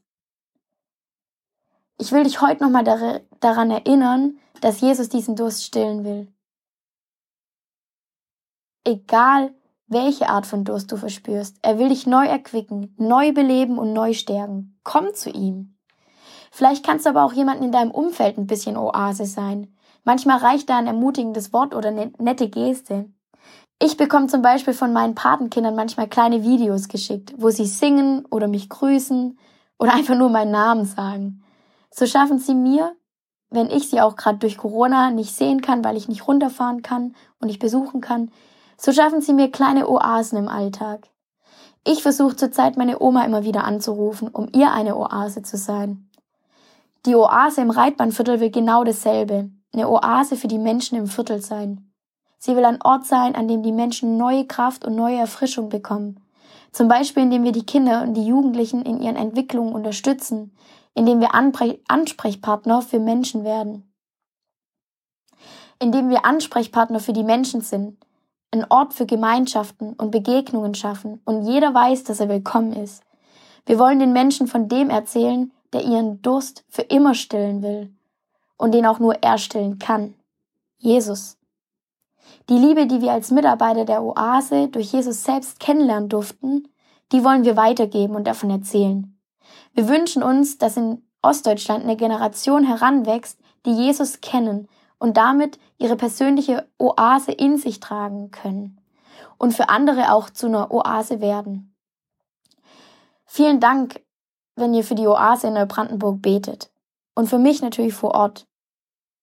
Ich 1.99 2.11
will 2.11 2.23
dich 2.23 2.41
heute 2.41 2.63
nochmal 2.63 2.83
dar 2.83 3.21
daran 3.39 3.71
erinnern, 3.71 4.37
dass 4.61 4.81
Jesus 4.81 5.09
diesen 5.09 5.35
Durst 5.35 5.63
stillen 5.63 6.03
will. 6.03 6.31
Egal, 8.83 9.53
welche 9.87 10.29
Art 10.29 10.45
von 10.45 10.63
Durst 10.63 10.91
du 10.91 10.97
verspürst, 10.97 11.57
er 11.61 11.79
will 11.79 11.89
dich 11.89 12.07
neu 12.07 12.25
erquicken, 12.25 12.93
neu 12.97 13.31
beleben 13.31 13.77
und 13.77 13.93
neu 13.93 14.13
stärken. 14.13 14.79
Komm 14.83 15.13
zu 15.13 15.29
ihm. 15.29 15.77
Vielleicht 16.51 16.85
kannst 16.85 17.05
du 17.05 17.09
aber 17.09 17.23
auch 17.23 17.33
jemanden 17.33 17.63
in 17.63 17.71
deinem 17.71 17.91
Umfeld 17.91 18.37
ein 18.37 18.47
bisschen 18.47 18.77
Oase 18.77 19.25
sein, 19.25 19.75
Manchmal 20.07 20.37
reicht 20.37 20.69
da 20.69 20.77
ein 20.77 20.87
ermutigendes 20.87 21.51
Wort 21.51 21.75
oder 21.75 21.89
eine 21.89 22.13
nette 22.17 22.47
Geste. 22.47 23.11
Ich 23.81 23.97
bekomme 23.97 24.27
zum 24.27 24.41
Beispiel 24.41 24.73
von 24.73 24.93
meinen 24.93 25.13
Patenkindern 25.13 25.75
manchmal 25.75 26.07
kleine 26.07 26.43
Videos 26.43 26.87
geschickt, 26.87 27.33
wo 27.37 27.49
sie 27.49 27.65
singen 27.65 28.25
oder 28.31 28.47
mich 28.47 28.69
grüßen 28.69 29.37
oder 29.77 29.93
einfach 29.95 30.15
nur 30.15 30.29
meinen 30.29 30.51
Namen 30.51 30.85
sagen. 30.85 31.43
So 31.91 32.05
schaffen 32.05 32.39
sie 32.39 32.55
mir 32.55 32.95
wenn 33.49 33.69
ich 33.69 33.89
sie 33.89 34.01
auch 34.01 34.15
gerade 34.15 34.39
durch 34.39 34.57
Corona 34.57 35.09
nicht 35.11 35.33
sehen 35.33 35.61
kann, 35.61 35.83
weil 35.83 35.97
ich 35.97 36.07
nicht 36.07 36.27
runterfahren 36.27 36.81
kann 36.81 37.15
und 37.39 37.47
nicht 37.47 37.59
besuchen 37.59 38.01
kann, 38.01 38.31
so 38.77 38.91
schaffen 38.91 39.21
sie 39.21 39.33
mir 39.33 39.51
kleine 39.51 39.87
Oasen 39.87 40.37
im 40.37 40.47
Alltag. 40.47 41.07
Ich 41.85 42.03
versuche 42.03 42.35
zurzeit 42.35 42.77
meine 42.77 42.99
Oma 42.99 43.23
immer 43.23 43.43
wieder 43.43 43.63
anzurufen, 43.63 44.27
um 44.27 44.49
ihr 44.53 44.71
eine 44.71 44.97
Oase 44.97 45.41
zu 45.41 45.55
sein. 45.57 46.09
Die 47.05 47.15
Oase 47.15 47.61
im 47.61 47.69
Reitbahnviertel 47.69 48.41
will 48.41 48.51
genau 48.51 48.83
dasselbe, 48.83 49.49
eine 49.73 49.89
Oase 49.89 50.35
für 50.35 50.47
die 50.47 50.57
Menschen 50.57 50.97
im 50.97 51.07
Viertel 51.07 51.41
sein. 51.41 51.91
Sie 52.39 52.55
will 52.55 52.65
ein 52.65 52.81
Ort 52.81 53.05
sein, 53.05 53.35
an 53.35 53.47
dem 53.47 53.63
die 53.63 53.71
Menschen 53.71 54.17
neue 54.17 54.45
Kraft 54.45 54.85
und 54.85 54.95
neue 54.95 55.17
Erfrischung 55.17 55.69
bekommen. 55.69 56.19
Zum 56.71 56.87
Beispiel, 56.87 57.23
indem 57.23 57.43
wir 57.43 57.51
die 57.51 57.65
Kinder 57.65 58.03
und 58.03 58.13
die 58.13 58.25
Jugendlichen 58.25 58.83
in 58.83 59.01
ihren 59.01 59.15
Entwicklungen 59.15 59.73
unterstützen, 59.73 60.55
indem 60.93 61.19
wir 61.19 61.33
Ansprechpartner 61.33 62.81
für 62.81 62.99
Menschen 62.99 63.43
werden. 63.43 63.91
Indem 65.79 66.09
wir 66.09 66.25
Ansprechpartner 66.25 66.99
für 66.99 67.13
die 67.13 67.23
Menschen 67.23 67.61
sind, 67.61 67.97
ein 68.51 68.65
Ort 68.69 68.93
für 68.93 69.05
Gemeinschaften 69.05 69.93
und 69.93 70.11
Begegnungen 70.11 70.73
schaffen 70.73 71.21
und 71.25 71.43
jeder 71.43 71.73
weiß, 71.73 72.03
dass 72.03 72.19
er 72.19 72.29
willkommen 72.29 72.73
ist. 72.73 73.03
Wir 73.65 73.77
wollen 73.77 73.99
den 73.99 74.13
Menschen 74.13 74.47
von 74.47 74.69
dem 74.69 74.89
erzählen, 74.89 75.51
der 75.73 75.83
ihren 75.83 76.21
Durst 76.21 76.63
für 76.69 76.83
immer 76.83 77.13
stillen 77.13 77.61
will 77.61 77.96
und 78.57 78.73
den 78.73 78.85
auch 78.85 78.99
nur 78.99 79.23
er 79.23 79.37
stillen 79.37 79.79
kann. 79.79 80.15
Jesus. 80.77 81.37
Die 82.49 82.57
Liebe, 82.57 82.87
die 82.87 83.01
wir 83.01 83.11
als 83.11 83.31
Mitarbeiter 83.31 83.85
der 83.85 84.03
Oase 84.03 84.67
durch 84.67 84.91
Jesus 84.93 85.23
selbst 85.23 85.59
kennenlernen 85.59 86.09
durften, 86.09 86.67
die 87.11 87.23
wollen 87.23 87.45
wir 87.45 87.55
weitergeben 87.55 88.15
und 88.15 88.25
davon 88.25 88.49
erzählen. 88.49 89.17
Wir 89.73 89.87
wünschen 89.87 90.23
uns, 90.23 90.57
dass 90.57 90.77
in 90.77 91.03
Ostdeutschland 91.21 91.83
eine 91.83 91.95
Generation 91.95 92.63
heranwächst, 92.63 93.39
die 93.65 93.71
Jesus 93.71 94.21
kennen 94.21 94.67
und 94.99 95.17
damit 95.17 95.59
ihre 95.77 95.95
persönliche 95.95 96.67
Oase 96.77 97.31
in 97.31 97.57
sich 97.57 97.79
tragen 97.79 98.31
können 98.31 98.81
und 99.37 99.53
für 99.53 99.69
andere 99.69 100.11
auch 100.11 100.29
zu 100.29 100.47
einer 100.47 100.71
Oase 100.71 101.21
werden. 101.21 101.75
Vielen 103.25 103.59
Dank, 103.59 104.01
wenn 104.55 104.73
ihr 104.73 104.83
für 104.83 104.95
die 104.95 105.07
Oase 105.07 105.47
in 105.47 105.53
Neubrandenburg 105.53 106.21
betet 106.21 106.71
und 107.13 107.27
für 107.27 107.37
mich 107.37 107.61
natürlich 107.61 107.93
vor 107.93 108.15
Ort. 108.15 108.46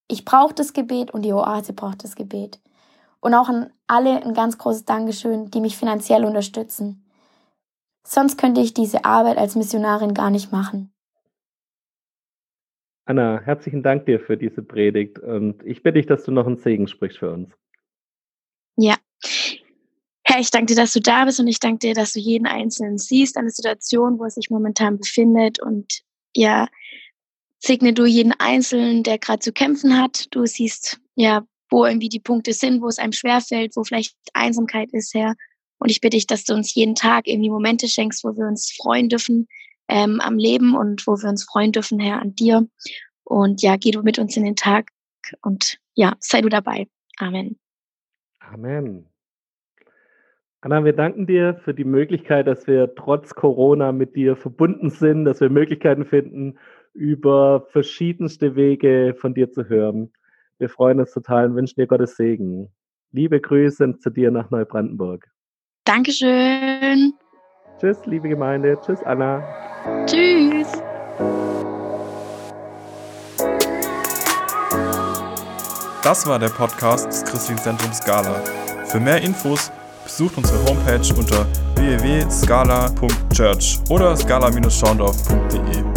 Ich 0.08 0.24
brauche 0.24 0.54
das 0.54 0.72
Gebet 0.72 1.12
und 1.12 1.22
die 1.22 1.32
Oase 1.32 1.72
braucht 1.72 2.04
das 2.04 2.14
Gebet. 2.14 2.60
Und 3.20 3.34
auch 3.34 3.48
an 3.48 3.72
alle 3.86 4.22
ein 4.22 4.34
ganz 4.34 4.58
großes 4.58 4.84
Dankeschön, 4.84 5.50
die 5.50 5.60
mich 5.60 5.76
finanziell 5.76 6.24
unterstützen. 6.24 7.04
Sonst 8.06 8.36
könnte 8.36 8.60
ich 8.60 8.74
diese 8.74 9.04
Arbeit 9.04 9.38
als 9.38 9.56
Missionarin 9.56 10.12
gar 10.12 10.30
nicht 10.30 10.52
machen. 10.52 10.92
Anna, 13.06 13.40
herzlichen 13.44 13.82
Dank 13.82 14.06
dir 14.06 14.20
für 14.20 14.36
diese 14.36 14.62
Predigt 14.62 15.18
und 15.18 15.62
ich 15.64 15.82
bitte 15.82 15.98
dich, 15.98 16.06
dass 16.06 16.24
du 16.24 16.32
noch 16.32 16.46
einen 16.46 16.56
Segen 16.56 16.88
sprichst 16.88 17.18
für 17.18 17.32
uns. 17.32 17.50
Ja. 18.76 18.96
Herr, 20.26 20.40
ich 20.40 20.50
danke 20.50 20.74
dir, 20.74 20.76
dass 20.76 20.94
du 20.94 21.00
da 21.00 21.26
bist 21.26 21.38
und 21.38 21.46
ich 21.46 21.60
danke 21.60 21.80
dir, 21.80 21.94
dass 21.94 22.14
du 22.14 22.18
jeden 22.18 22.46
Einzelnen 22.46 22.96
siehst, 22.96 23.36
eine 23.36 23.50
Situation, 23.50 24.18
wo 24.18 24.24
er 24.24 24.30
sich 24.30 24.48
momentan 24.48 24.98
befindet 24.98 25.60
und 25.60 26.02
ja, 26.34 26.66
segne 27.64 27.94
du 27.94 28.04
jeden 28.04 28.32
Einzelnen, 28.32 29.02
der 29.02 29.18
gerade 29.18 29.38
zu 29.40 29.52
kämpfen 29.52 29.98
hat. 29.98 30.26
Du 30.34 30.44
siehst 30.44 31.00
ja, 31.14 31.46
wo 31.70 31.86
irgendwie 31.86 32.10
die 32.10 32.20
Punkte 32.20 32.52
sind, 32.52 32.82
wo 32.82 32.88
es 32.88 32.98
einem 32.98 33.12
schwerfällt, 33.12 33.74
wo 33.76 33.84
vielleicht 33.84 34.14
Einsamkeit 34.34 34.92
ist, 34.92 35.14
Herr. 35.14 35.34
Und 35.78 35.90
ich 35.90 36.00
bitte 36.00 36.16
dich, 36.16 36.26
dass 36.26 36.44
du 36.44 36.54
uns 36.54 36.74
jeden 36.74 36.94
Tag 36.94 37.26
irgendwie 37.26 37.50
Momente 37.50 37.88
schenkst, 37.88 38.22
wo 38.22 38.36
wir 38.36 38.46
uns 38.46 38.72
freuen 38.72 39.08
dürfen 39.08 39.48
ähm, 39.88 40.20
am 40.20 40.36
Leben 40.36 40.76
und 40.76 41.06
wo 41.06 41.12
wir 41.16 41.28
uns 41.28 41.44
freuen 41.44 41.72
dürfen, 41.72 41.98
Herr, 41.98 42.20
an 42.20 42.34
dir. 42.34 42.68
Und 43.24 43.62
ja, 43.62 43.76
geh 43.76 43.90
du 43.90 44.02
mit 44.02 44.18
uns 44.18 44.36
in 44.36 44.44
den 44.44 44.56
Tag 44.56 44.90
und 45.42 45.78
ja, 45.94 46.14
sei 46.20 46.42
du 46.42 46.48
dabei. 46.48 46.86
Amen. 47.18 47.58
Amen. 48.40 49.06
Anna, 50.60 50.84
wir 50.84 50.94
danken 50.94 51.26
dir 51.26 51.60
für 51.62 51.74
die 51.74 51.84
Möglichkeit, 51.84 52.46
dass 52.46 52.66
wir 52.66 52.94
trotz 52.94 53.34
Corona 53.34 53.92
mit 53.92 54.16
dir 54.16 54.34
verbunden 54.34 54.88
sind, 54.88 55.26
dass 55.26 55.40
wir 55.40 55.50
Möglichkeiten 55.50 56.06
finden, 56.06 56.58
über 56.94 57.66
verschiedenste 57.70 58.56
Wege 58.56 59.14
von 59.18 59.34
dir 59.34 59.50
zu 59.50 59.68
hören. 59.68 60.12
Wir 60.58 60.68
freuen 60.68 61.00
uns 61.00 61.12
total 61.12 61.46
und 61.46 61.56
wünschen 61.56 61.80
dir 61.80 61.86
Gottes 61.86 62.16
Segen. 62.16 62.68
Liebe 63.12 63.40
Grüße 63.40 63.98
zu 63.98 64.10
dir 64.10 64.30
nach 64.30 64.50
Neubrandenburg. 64.50 65.26
Dankeschön. 65.84 67.14
Tschüss, 67.78 68.04
liebe 68.06 68.28
Gemeinde. 68.28 68.78
Tschüss, 68.80 69.02
Anna. 69.02 69.42
Tschüss. 70.06 70.72
Das 76.02 76.26
war 76.26 76.38
der 76.38 76.48
Podcast 76.48 77.06
des 77.06 77.22
Christlichen 77.24 77.58
Zentrums 77.58 77.98
Scala. 77.98 78.42
Für 78.86 79.00
mehr 79.00 79.20
Infos 79.22 79.70
besucht 80.04 80.36
unsere 80.36 80.62
Homepage 80.66 81.14
unter 81.18 81.46
www.scala.church 81.76 83.78
oder 83.90 84.16
scala-schaundorf.de. 84.16 85.93